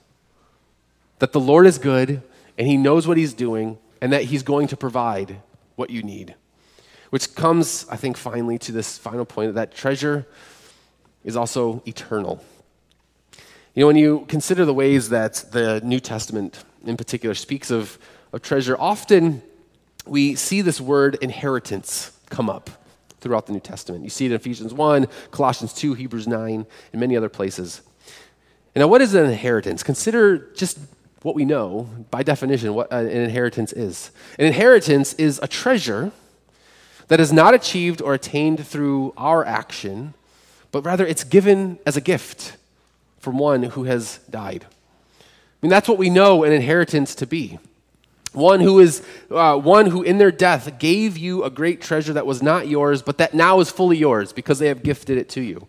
That 1.19 1.32
the 1.32 1.39
Lord 1.39 1.65
is 1.65 1.78
good 1.78 2.21
and 2.58 2.67
He 2.67 2.78
knows 2.78 3.08
what 3.08 3.17
He's 3.17 3.34
doing 3.34 3.78
and 4.06 4.13
that 4.13 4.26
He's 4.26 4.44
going 4.44 4.68
to 4.68 4.78
provide 4.78 5.41
what 5.78 5.89
you 5.89 6.04
need. 6.04 6.36
Which 7.10 7.34
comes, 7.34 7.88
I 7.89 7.96
think, 7.96 8.18
finally 8.18 8.60
to 8.60 8.72
this 8.72 9.00
final 9.00 9.26
point 9.26 9.56
that 9.56 9.74
treasure 9.74 10.28
is 11.24 11.36
also 11.36 11.82
eternal. 11.88 12.39
You 13.74 13.82
know, 13.82 13.88
when 13.88 13.96
you 13.96 14.26
consider 14.28 14.63
the 14.63 14.76
ways 14.76 15.10
that 15.10 15.44
the 15.52 15.82
New 15.84 16.00
Testament 16.00 16.63
in 16.86 16.98
particular 16.98 17.34
speaks 17.34 17.72
of, 17.72 17.98
of 18.32 18.44
treasure, 18.44 18.76
often 18.80 19.41
we 20.06 20.36
see 20.36 20.62
this 20.62 20.80
word 20.80 21.18
inheritance 21.20 22.12
come 22.30 22.48
up 22.48 22.70
throughout 23.22 23.48
the 23.48 23.54
New 23.54 23.60
Testament. 23.60 24.04
You 24.04 24.12
see 24.12 24.28
it 24.28 24.34
in 24.34 24.36
Ephesians 24.36 24.72
1, 24.72 25.08
Colossians 25.32 25.74
2, 25.74 25.96
Hebrews 25.96 26.28
9, 26.28 26.68
and 26.94 27.00
many 27.00 27.18
other 27.18 27.30
places. 27.30 27.82
Now, 28.76 28.88
what 28.88 29.02
is 29.02 29.15
an 29.15 29.26
inheritance? 29.26 29.82
Consider 29.82 30.54
just 30.54 30.78
what 31.25 31.33
we 31.33 31.43
know, 31.43 31.89
by 32.11 32.21
definition, 32.21 32.75
what 32.75 32.93
an 32.93 33.07
inheritance 33.07 33.73
is. 33.73 34.11
An 34.38 34.45
inheritance 34.45 35.13
is 35.13 35.39
a 35.41 35.47
treasure 35.47 36.11
that 37.07 37.19
is 37.19 37.33
not 37.33 37.55
achieved 37.55 37.99
or 37.99 38.13
attained 38.13 38.63
through 38.63 39.11
our 39.17 39.43
action, 39.43 40.13
but 40.71 40.85
rather 40.85 41.03
it's 41.03 41.23
given 41.23 41.79
as 41.83 41.97
a 41.97 42.01
gift 42.01 42.57
from 43.17 43.39
one 43.39 43.63
who 43.63 43.85
has 43.85 44.19
died. 44.29 44.67
I 44.69 45.23
mean, 45.63 45.71
that's 45.71 45.89
what 45.89 45.97
we 45.97 46.11
know 46.11 46.43
an 46.43 46.53
inheritance 46.53 47.15
to 47.15 47.25
be. 47.25 47.57
One 48.33 48.59
who 48.59 48.79
is 48.79 49.03
uh, 49.31 49.57
one 49.57 49.88
who 49.88 50.03
in 50.03 50.19
their 50.19 50.31
death 50.31 50.77
gave 50.77 51.17
you 51.17 51.43
a 51.43 51.49
great 51.49 51.81
treasure 51.81 52.13
that 52.13 52.27
was 52.27 52.43
not 52.43 52.67
yours, 52.67 53.01
but 53.01 53.17
that 53.17 53.33
now 53.33 53.59
is 53.61 53.71
fully 53.71 53.97
yours 53.97 54.31
because 54.31 54.59
they 54.59 54.67
have 54.67 54.83
gifted 54.83 55.17
it 55.17 55.29
to 55.29 55.41
you. 55.41 55.67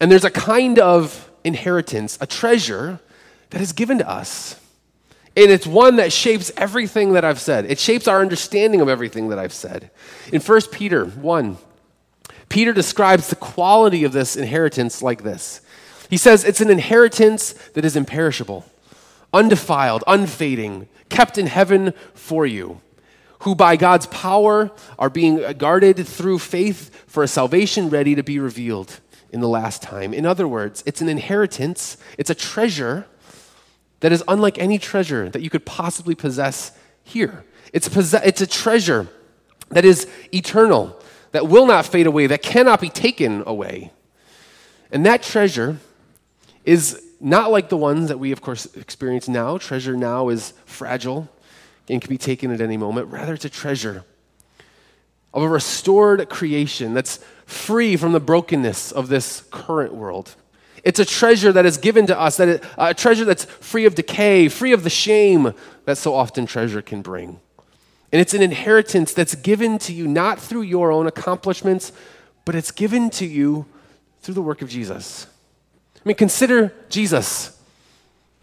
And 0.00 0.10
there's 0.10 0.24
a 0.24 0.30
kind 0.30 0.78
of 0.78 1.30
inheritance, 1.44 2.16
a 2.22 2.26
treasure 2.26 3.00
that 3.54 3.62
is 3.62 3.72
given 3.72 3.98
to 3.98 4.08
us. 4.08 4.60
And 5.36 5.50
it's 5.50 5.66
one 5.66 5.96
that 5.96 6.12
shapes 6.12 6.50
everything 6.56 7.12
that 7.12 7.24
I've 7.24 7.40
said. 7.40 7.66
It 7.70 7.78
shapes 7.78 8.08
our 8.08 8.20
understanding 8.20 8.80
of 8.80 8.88
everything 8.88 9.28
that 9.28 9.38
I've 9.38 9.52
said. 9.52 9.92
In 10.32 10.40
1 10.40 10.60
Peter 10.72 11.04
1, 11.04 11.56
Peter 12.48 12.72
describes 12.72 13.28
the 13.28 13.36
quality 13.36 14.02
of 14.02 14.12
this 14.12 14.34
inheritance 14.34 15.02
like 15.02 15.22
this. 15.22 15.60
He 16.10 16.16
says 16.16 16.44
it's 16.44 16.60
an 16.60 16.68
inheritance 16.68 17.52
that 17.74 17.84
is 17.84 17.94
imperishable, 17.94 18.64
undefiled, 19.32 20.02
unfading, 20.08 20.88
kept 21.08 21.38
in 21.38 21.46
heaven 21.46 21.94
for 22.12 22.44
you, 22.46 22.80
who 23.40 23.54
by 23.54 23.76
God's 23.76 24.06
power 24.06 24.72
are 24.98 25.10
being 25.10 25.52
guarded 25.58 26.08
through 26.08 26.40
faith 26.40 26.92
for 27.06 27.22
a 27.22 27.28
salvation 27.28 27.88
ready 27.88 28.16
to 28.16 28.24
be 28.24 28.40
revealed 28.40 28.98
in 29.30 29.40
the 29.40 29.48
last 29.48 29.80
time. 29.80 30.12
In 30.12 30.26
other 30.26 30.48
words, 30.48 30.82
it's 30.86 31.00
an 31.00 31.08
inheritance, 31.08 31.96
it's 32.18 32.30
a 32.30 32.34
treasure 32.34 33.06
that 34.04 34.12
is 34.12 34.22
unlike 34.28 34.58
any 34.58 34.78
treasure 34.78 35.30
that 35.30 35.40
you 35.40 35.48
could 35.48 35.64
possibly 35.64 36.14
possess 36.14 36.72
here. 37.04 37.42
It's 37.72 37.88
a, 38.12 38.28
it's 38.28 38.42
a 38.42 38.46
treasure 38.46 39.08
that 39.70 39.86
is 39.86 40.06
eternal, 40.30 41.00
that 41.32 41.48
will 41.48 41.64
not 41.64 41.86
fade 41.86 42.06
away, 42.06 42.26
that 42.26 42.42
cannot 42.42 42.82
be 42.82 42.90
taken 42.90 43.42
away. 43.46 43.92
And 44.92 45.06
that 45.06 45.22
treasure 45.22 45.78
is 46.66 47.02
not 47.18 47.50
like 47.50 47.70
the 47.70 47.78
ones 47.78 48.08
that 48.08 48.18
we, 48.18 48.30
of 48.30 48.42
course, 48.42 48.66
experience 48.76 49.26
now. 49.26 49.56
Treasure 49.56 49.96
now 49.96 50.28
is 50.28 50.52
fragile 50.66 51.30
and 51.88 52.02
can 52.02 52.10
be 52.10 52.18
taken 52.18 52.50
at 52.50 52.60
any 52.60 52.76
moment. 52.76 53.08
Rather, 53.08 53.32
it's 53.32 53.46
a 53.46 53.48
treasure 53.48 54.04
of 55.32 55.42
a 55.42 55.48
restored 55.48 56.28
creation 56.28 56.92
that's 56.92 57.20
free 57.46 57.96
from 57.96 58.12
the 58.12 58.20
brokenness 58.20 58.92
of 58.92 59.08
this 59.08 59.44
current 59.50 59.94
world. 59.94 60.34
It's 60.84 61.00
a 61.00 61.04
treasure 61.04 61.50
that 61.52 61.64
is 61.64 61.78
given 61.78 62.06
to 62.06 62.18
us, 62.18 62.36
that 62.36 62.48
it, 62.48 62.64
a 62.76 62.92
treasure 62.92 63.24
that's 63.24 63.44
free 63.44 63.86
of 63.86 63.94
decay, 63.94 64.48
free 64.48 64.72
of 64.72 64.84
the 64.84 64.90
shame 64.90 65.54
that 65.86 65.96
so 65.96 66.14
often 66.14 66.46
treasure 66.46 66.82
can 66.82 67.00
bring. 67.00 67.40
And 68.12 68.20
it's 68.20 68.34
an 68.34 68.42
inheritance 68.42 69.12
that's 69.12 69.34
given 69.34 69.78
to 69.78 69.92
you 69.92 70.06
not 70.06 70.38
through 70.38 70.62
your 70.62 70.92
own 70.92 71.06
accomplishments, 71.06 71.90
but 72.44 72.54
it's 72.54 72.70
given 72.70 73.10
to 73.10 73.26
you 73.26 73.66
through 74.20 74.34
the 74.34 74.42
work 74.42 74.62
of 74.62 74.68
Jesus. 74.68 75.26
I 75.96 76.00
mean, 76.08 76.16
consider 76.16 76.72
Jesus 76.90 77.58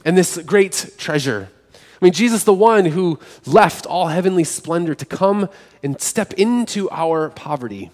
and 0.04 0.18
this 0.18 0.38
great 0.40 0.96
treasure. 0.98 1.50
I 1.74 2.06
mean, 2.06 2.14
Jesus, 2.14 2.44
the 2.44 2.54
one 2.54 2.86
who 2.86 3.20
left 3.46 3.86
all 3.86 4.08
heavenly 4.08 4.44
splendor 4.44 4.96
to 4.96 5.06
come 5.06 5.48
and 5.84 6.02
step 6.02 6.34
into 6.34 6.90
our 6.90 7.30
poverty. 7.30 7.92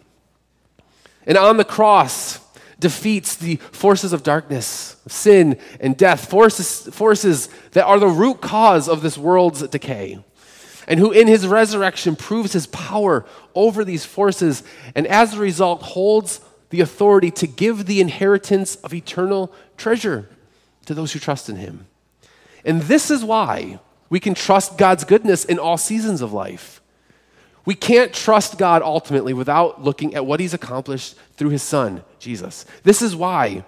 And 1.26 1.38
on 1.38 1.58
the 1.58 1.66
cross, 1.66 2.40
defeats 2.80 3.36
the 3.36 3.56
forces 3.56 4.13
of 4.13 4.24
darkness, 4.24 4.98
of 5.06 5.12
sin, 5.12 5.60
and 5.80 5.98
death, 5.98 6.30
forces, 6.30 6.88
forces 6.94 7.50
that 7.72 7.86
are 7.86 8.00
the 8.00 8.08
root 8.08 8.42
cause 8.42 8.88
of 8.88 9.02
this 9.02 9.18
world's 9.18 9.68
decay. 9.68 10.24
And 10.88 11.00
who 11.00 11.12
in 11.12 11.28
his 11.28 11.46
resurrection 11.48 12.16
proves 12.16 12.54
his 12.54 12.68
power 12.68 13.26
over 13.56 13.84
these 13.84 14.06
forces, 14.06 14.63
and 14.96 15.06
as 15.08 15.34
a 15.34 15.40
result 15.40 15.82
holds 15.82 16.40
the 16.70 16.82
authority 16.82 17.32
to 17.32 17.48
give 17.48 17.86
the 17.86 18.00
inheritance 18.00 18.76
of 18.78 18.94
eternal 18.94 19.52
treasure 19.76 20.30
to 20.86 20.94
those 20.94 21.13
who 21.13 21.20
trust 21.20 21.50
in 21.50 21.56
him. 21.58 21.88
And 22.63 22.82
this 22.84 23.10
is 23.12 23.24
why 23.24 23.80
we 24.10 24.20
can 24.20 24.34
trust 24.34 24.78
God's 24.78 25.04
goodness 25.04 25.46
in 25.46 25.60
all 25.60 25.78
seasons 25.78 26.22
of 26.22 26.34
life. 26.34 26.82
We 27.68 27.76
can't 27.76 28.14
trust 28.14 28.58
God 28.58 28.82
ultimately 28.82 29.34
without 29.34 29.84
looking 29.84 30.16
at 30.16 30.26
what 30.26 30.40
he's 30.40 30.54
accomplished 30.54 31.16
through 31.34 31.50
his 31.50 31.62
son, 31.62 32.02
Jesus. 32.18 32.64
This 32.84 33.02
is 33.02 33.14
why 33.14 33.66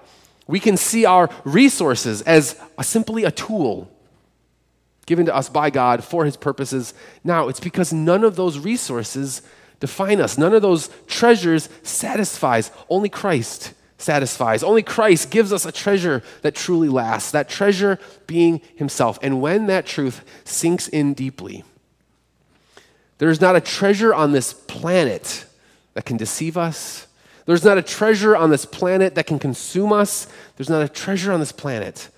we 0.47 0.61
can 0.61 0.77
see 0.77 1.03
our 1.03 1.29
resources 1.43 2.21
as 2.21 2.57
a, 2.77 2.83
simply 2.85 3.25
a 3.25 3.31
tool 3.31 3.91
given 5.05 5.25
to 5.25 5.35
us 5.35 5.49
by 5.49 5.69
God 5.69 6.01
for 6.01 6.23
his 6.23 6.37
purposes 6.37 6.93
now. 7.25 7.49
It's 7.49 7.59
because 7.59 7.91
none 7.91 8.23
of 8.23 8.37
those 8.37 8.57
resources 8.57 9.41
define 9.81 10.21
us. 10.21 10.37
None 10.37 10.53
of 10.53 10.61
those 10.61 10.89
treasures 11.07 11.67
satisfies. 11.83 12.71
Only 12.87 13.09
Christ 13.09 13.73
satisfies. 13.97 14.63
Only 14.63 14.81
Christ 14.81 15.29
gives 15.29 15.51
us 15.51 15.65
a 15.65 15.73
treasure 15.73 16.23
that 16.41 16.55
truly 16.55 16.87
lasts, 16.87 17.31
that 17.31 17.49
treasure 17.49 17.99
being 18.27 18.61
himself. 18.77 19.19
And 19.21 19.41
when 19.41 19.67
that 19.67 19.85
truth 19.85 20.23
sinks 20.45 20.87
in 20.87 21.13
deeply, 21.13 21.65
there's 23.19 23.39
not 23.39 23.55
a 23.55 23.61
treasure 23.61 24.13
on 24.13 24.31
this 24.31 24.53
planet 24.53 25.45
that 25.93 26.05
can 26.05 26.17
deceive 26.17 26.57
us. 26.57 27.05
There's 27.45 27.65
not 27.65 27.77
a 27.77 27.83
treasure 27.83 28.35
on 28.35 28.49
this 28.49 28.65
planet 28.65 29.15
that 29.15 29.27
can 29.27 29.39
consume 29.39 29.93
us. 29.93 30.27
There's 30.55 30.69
not 30.69 30.81
a 30.81 30.89
treasure 30.89 31.31
on 31.31 31.39
this 31.39 31.51
planet 31.51 32.09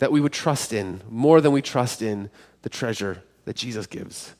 that 0.00 0.12
we 0.12 0.20
would 0.20 0.32
trust 0.32 0.72
in 0.72 1.00
more 1.08 1.40
than 1.40 1.52
we 1.52 1.62
trust 1.62 2.02
in 2.02 2.30
the 2.62 2.68
treasure 2.68 3.22
that 3.44 3.56
Jesus 3.56 3.86
gives. 3.86 4.34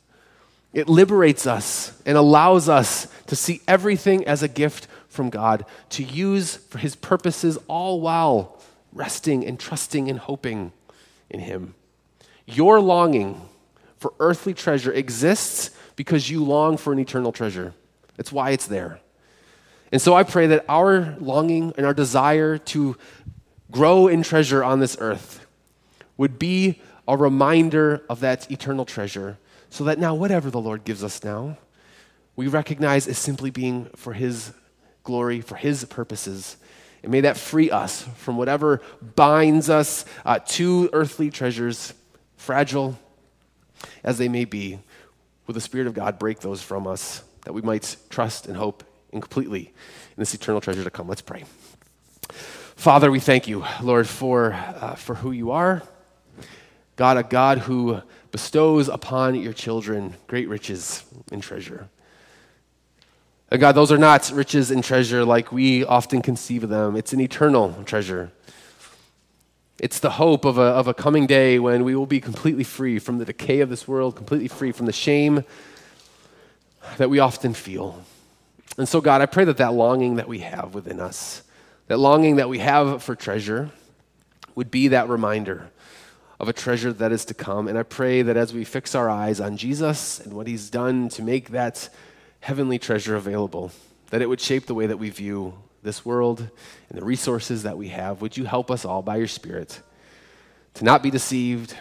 It 0.72 0.88
liberates 0.88 1.46
us 1.46 2.00
and 2.04 2.18
allows 2.18 2.68
us 2.68 3.06
to 3.26 3.36
see 3.36 3.60
everything 3.68 4.26
as 4.26 4.42
a 4.42 4.48
gift 4.48 4.88
from 5.08 5.30
God 5.30 5.64
to 5.90 6.02
use 6.02 6.56
for 6.56 6.78
His 6.78 6.96
purposes, 6.96 7.56
all 7.68 8.00
while 8.00 8.60
resting 8.92 9.46
and 9.46 9.60
trusting 9.60 10.10
and 10.10 10.18
hoping 10.18 10.72
in 11.30 11.38
Him. 11.40 11.74
Your 12.46 12.80
longing 12.80 13.48
for 13.98 14.12
earthly 14.18 14.52
treasure 14.52 14.92
exists 14.92 15.70
because 15.96 16.30
you 16.30 16.42
long 16.42 16.76
for 16.76 16.92
an 16.92 16.98
eternal 16.98 17.32
treasure. 17.32 17.74
That's 18.16 18.32
why 18.32 18.50
it's 18.50 18.66
there. 18.66 19.00
And 19.92 20.00
so 20.00 20.14
I 20.14 20.22
pray 20.22 20.46
that 20.48 20.64
our 20.68 21.16
longing 21.20 21.72
and 21.76 21.86
our 21.86 21.94
desire 21.94 22.58
to 22.58 22.96
grow 23.70 24.08
in 24.08 24.22
treasure 24.22 24.64
on 24.64 24.80
this 24.80 24.96
earth 25.00 25.46
would 26.16 26.38
be 26.38 26.80
a 27.06 27.16
reminder 27.16 28.02
of 28.08 28.20
that 28.20 28.50
eternal 28.50 28.84
treasure 28.84 29.38
so 29.70 29.84
that 29.84 29.98
now, 29.98 30.14
whatever 30.14 30.50
the 30.50 30.60
Lord 30.60 30.84
gives 30.84 31.02
us 31.02 31.24
now, 31.24 31.58
we 32.36 32.46
recognize 32.46 33.08
as 33.08 33.18
simply 33.18 33.50
being 33.50 33.86
for 33.96 34.12
His 34.12 34.52
glory, 35.02 35.40
for 35.40 35.56
His 35.56 35.84
purposes. 35.84 36.56
And 37.02 37.12
may 37.12 37.20
that 37.22 37.36
free 37.36 37.70
us 37.70 38.02
from 38.16 38.36
whatever 38.36 38.80
binds 39.16 39.68
us 39.68 40.04
uh, 40.24 40.38
to 40.46 40.90
earthly 40.92 41.30
treasures, 41.30 41.92
fragile 42.36 42.98
as 44.02 44.18
they 44.18 44.28
may 44.28 44.44
be. 44.44 44.78
With 45.46 45.54
the 45.54 45.60
Spirit 45.60 45.86
of 45.86 45.94
God, 45.94 46.18
break 46.18 46.40
those 46.40 46.62
from 46.62 46.86
us 46.86 47.22
that 47.44 47.52
we 47.52 47.62
might 47.62 47.96
trust 48.08 48.46
and 48.46 48.56
hope 48.56 48.82
and 49.12 49.20
completely 49.20 49.66
in 49.66 50.16
this 50.16 50.34
eternal 50.34 50.60
treasure 50.60 50.84
to 50.84 50.90
come. 50.90 51.08
Let's 51.08 51.22
pray. 51.22 51.44
Father, 52.76 53.10
we 53.10 53.20
thank 53.20 53.46
you, 53.46 53.64
Lord, 53.82 54.08
for, 54.08 54.52
uh, 54.52 54.94
for 54.94 55.14
who 55.14 55.30
you 55.32 55.52
are. 55.52 55.82
God, 56.96 57.16
a 57.16 57.22
God 57.22 57.58
who 57.58 58.00
bestows 58.30 58.88
upon 58.88 59.34
your 59.34 59.52
children 59.52 60.14
great 60.26 60.48
riches 60.48 61.04
and 61.30 61.42
treasure. 61.42 61.88
And 63.50 63.60
God, 63.60 63.72
those 63.72 63.92
are 63.92 63.98
not 63.98 64.30
riches 64.34 64.70
and 64.70 64.82
treasure 64.82 65.24
like 65.24 65.52
we 65.52 65.84
often 65.84 66.22
conceive 66.22 66.64
of 66.64 66.70
them. 66.70 66.96
It's 66.96 67.12
an 67.12 67.20
eternal 67.20 67.72
treasure. 67.84 68.32
It's 69.84 70.00
the 70.00 70.12
hope 70.12 70.46
of 70.46 70.56
a, 70.56 70.62
of 70.62 70.88
a 70.88 70.94
coming 70.94 71.26
day 71.26 71.58
when 71.58 71.84
we 71.84 71.94
will 71.94 72.06
be 72.06 72.18
completely 72.18 72.64
free 72.64 72.98
from 72.98 73.18
the 73.18 73.26
decay 73.26 73.60
of 73.60 73.68
this 73.68 73.86
world, 73.86 74.16
completely 74.16 74.48
free 74.48 74.72
from 74.72 74.86
the 74.86 74.94
shame 74.94 75.44
that 76.96 77.10
we 77.10 77.18
often 77.18 77.52
feel. 77.52 78.02
And 78.78 78.88
so, 78.88 79.02
God, 79.02 79.20
I 79.20 79.26
pray 79.26 79.44
that 79.44 79.58
that 79.58 79.74
longing 79.74 80.16
that 80.16 80.26
we 80.26 80.38
have 80.38 80.72
within 80.72 81.00
us, 81.00 81.42
that 81.88 81.98
longing 81.98 82.36
that 82.36 82.48
we 82.48 82.60
have 82.60 83.02
for 83.02 83.14
treasure, 83.14 83.72
would 84.54 84.70
be 84.70 84.88
that 84.88 85.10
reminder 85.10 85.68
of 86.40 86.48
a 86.48 86.54
treasure 86.54 86.90
that 86.94 87.12
is 87.12 87.26
to 87.26 87.34
come. 87.34 87.68
And 87.68 87.76
I 87.76 87.82
pray 87.82 88.22
that 88.22 88.38
as 88.38 88.54
we 88.54 88.64
fix 88.64 88.94
our 88.94 89.10
eyes 89.10 89.38
on 89.38 89.58
Jesus 89.58 90.18
and 90.18 90.32
what 90.32 90.46
he's 90.46 90.70
done 90.70 91.10
to 91.10 91.22
make 91.22 91.50
that 91.50 91.90
heavenly 92.40 92.78
treasure 92.78 93.16
available, 93.16 93.70
that 94.08 94.22
it 94.22 94.30
would 94.30 94.40
shape 94.40 94.64
the 94.64 94.72
way 94.72 94.86
that 94.86 94.98
we 94.98 95.10
view 95.10 95.52
this 95.84 96.04
world 96.04 96.40
and 96.88 96.98
the 96.98 97.04
resources 97.04 97.62
that 97.62 97.78
we 97.78 97.88
have. 97.88 98.20
Would 98.20 98.36
you 98.36 98.44
help 98.44 98.70
us 98.70 98.84
all 98.84 99.02
by 99.02 99.16
your 99.16 99.28
Spirit 99.28 99.80
to 100.74 100.84
not 100.84 101.02
be 101.02 101.10
deceived 101.10 101.76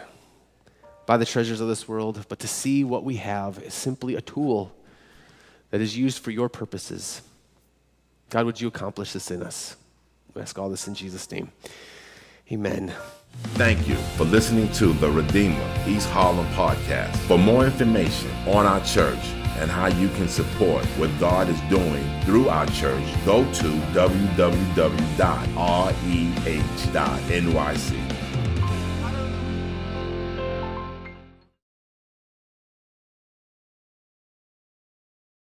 by 1.06 1.16
the 1.16 1.26
treasures 1.26 1.60
of 1.60 1.68
this 1.68 1.88
world, 1.88 2.24
but 2.28 2.38
to 2.38 2.48
see 2.48 2.84
what 2.84 3.02
we 3.02 3.16
have 3.16 3.58
is 3.62 3.74
simply 3.74 4.14
a 4.14 4.20
tool 4.20 4.72
that 5.70 5.80
is 5.80 5.96
used 5.96 6.22
for 6.22 6.30
your 6.30 6.48
purposes? 6.48 7.22
God, 8.30 8.46
would 8.46 8.60
you 8.60 8.68
accomplish 8.68 9.12
this 9.12 9.30
in 9.30 9.42
us? 9.42 9.76
We 10.34 10.42
ask 10.42 10.58
all 10.58 10.68
this 10.68 10.86
in 10.86 10.94
Jesus' 10.94 11.30
name. 11.30 11.50
Amen. 12.52 12.92
Thank 13.54 13.88
you 13.88 13.96
for 14.16 14.24
listening 14.24 14.70
to 14.74 14.92
the 14.94 15.10
Redeemer 15.10 15.84
East 15.86 16.08
Harlem 16.10 16.46
podcast. 16.48 17.16
For 17.26 17.38
more 17.38 17.64
information 17.64 18.30
on 18.46 18.66
our 18.66 18.84
church 18.84 19.18
and 19.56 19.70
how 19.70 19.86
you 19.86 20.08
can 20.10 20.28
support 20.28 20.84
what 20.98 21.10
God 21.18 21.48
is 21.48 21.60
doing 21.62 22.04
through 22.22 22.48
our 22.48 22.66
church, 22.66 23.04
go 23.24 23.44
to 23.52 23.68
www.reh.nyc. 23.92 25.14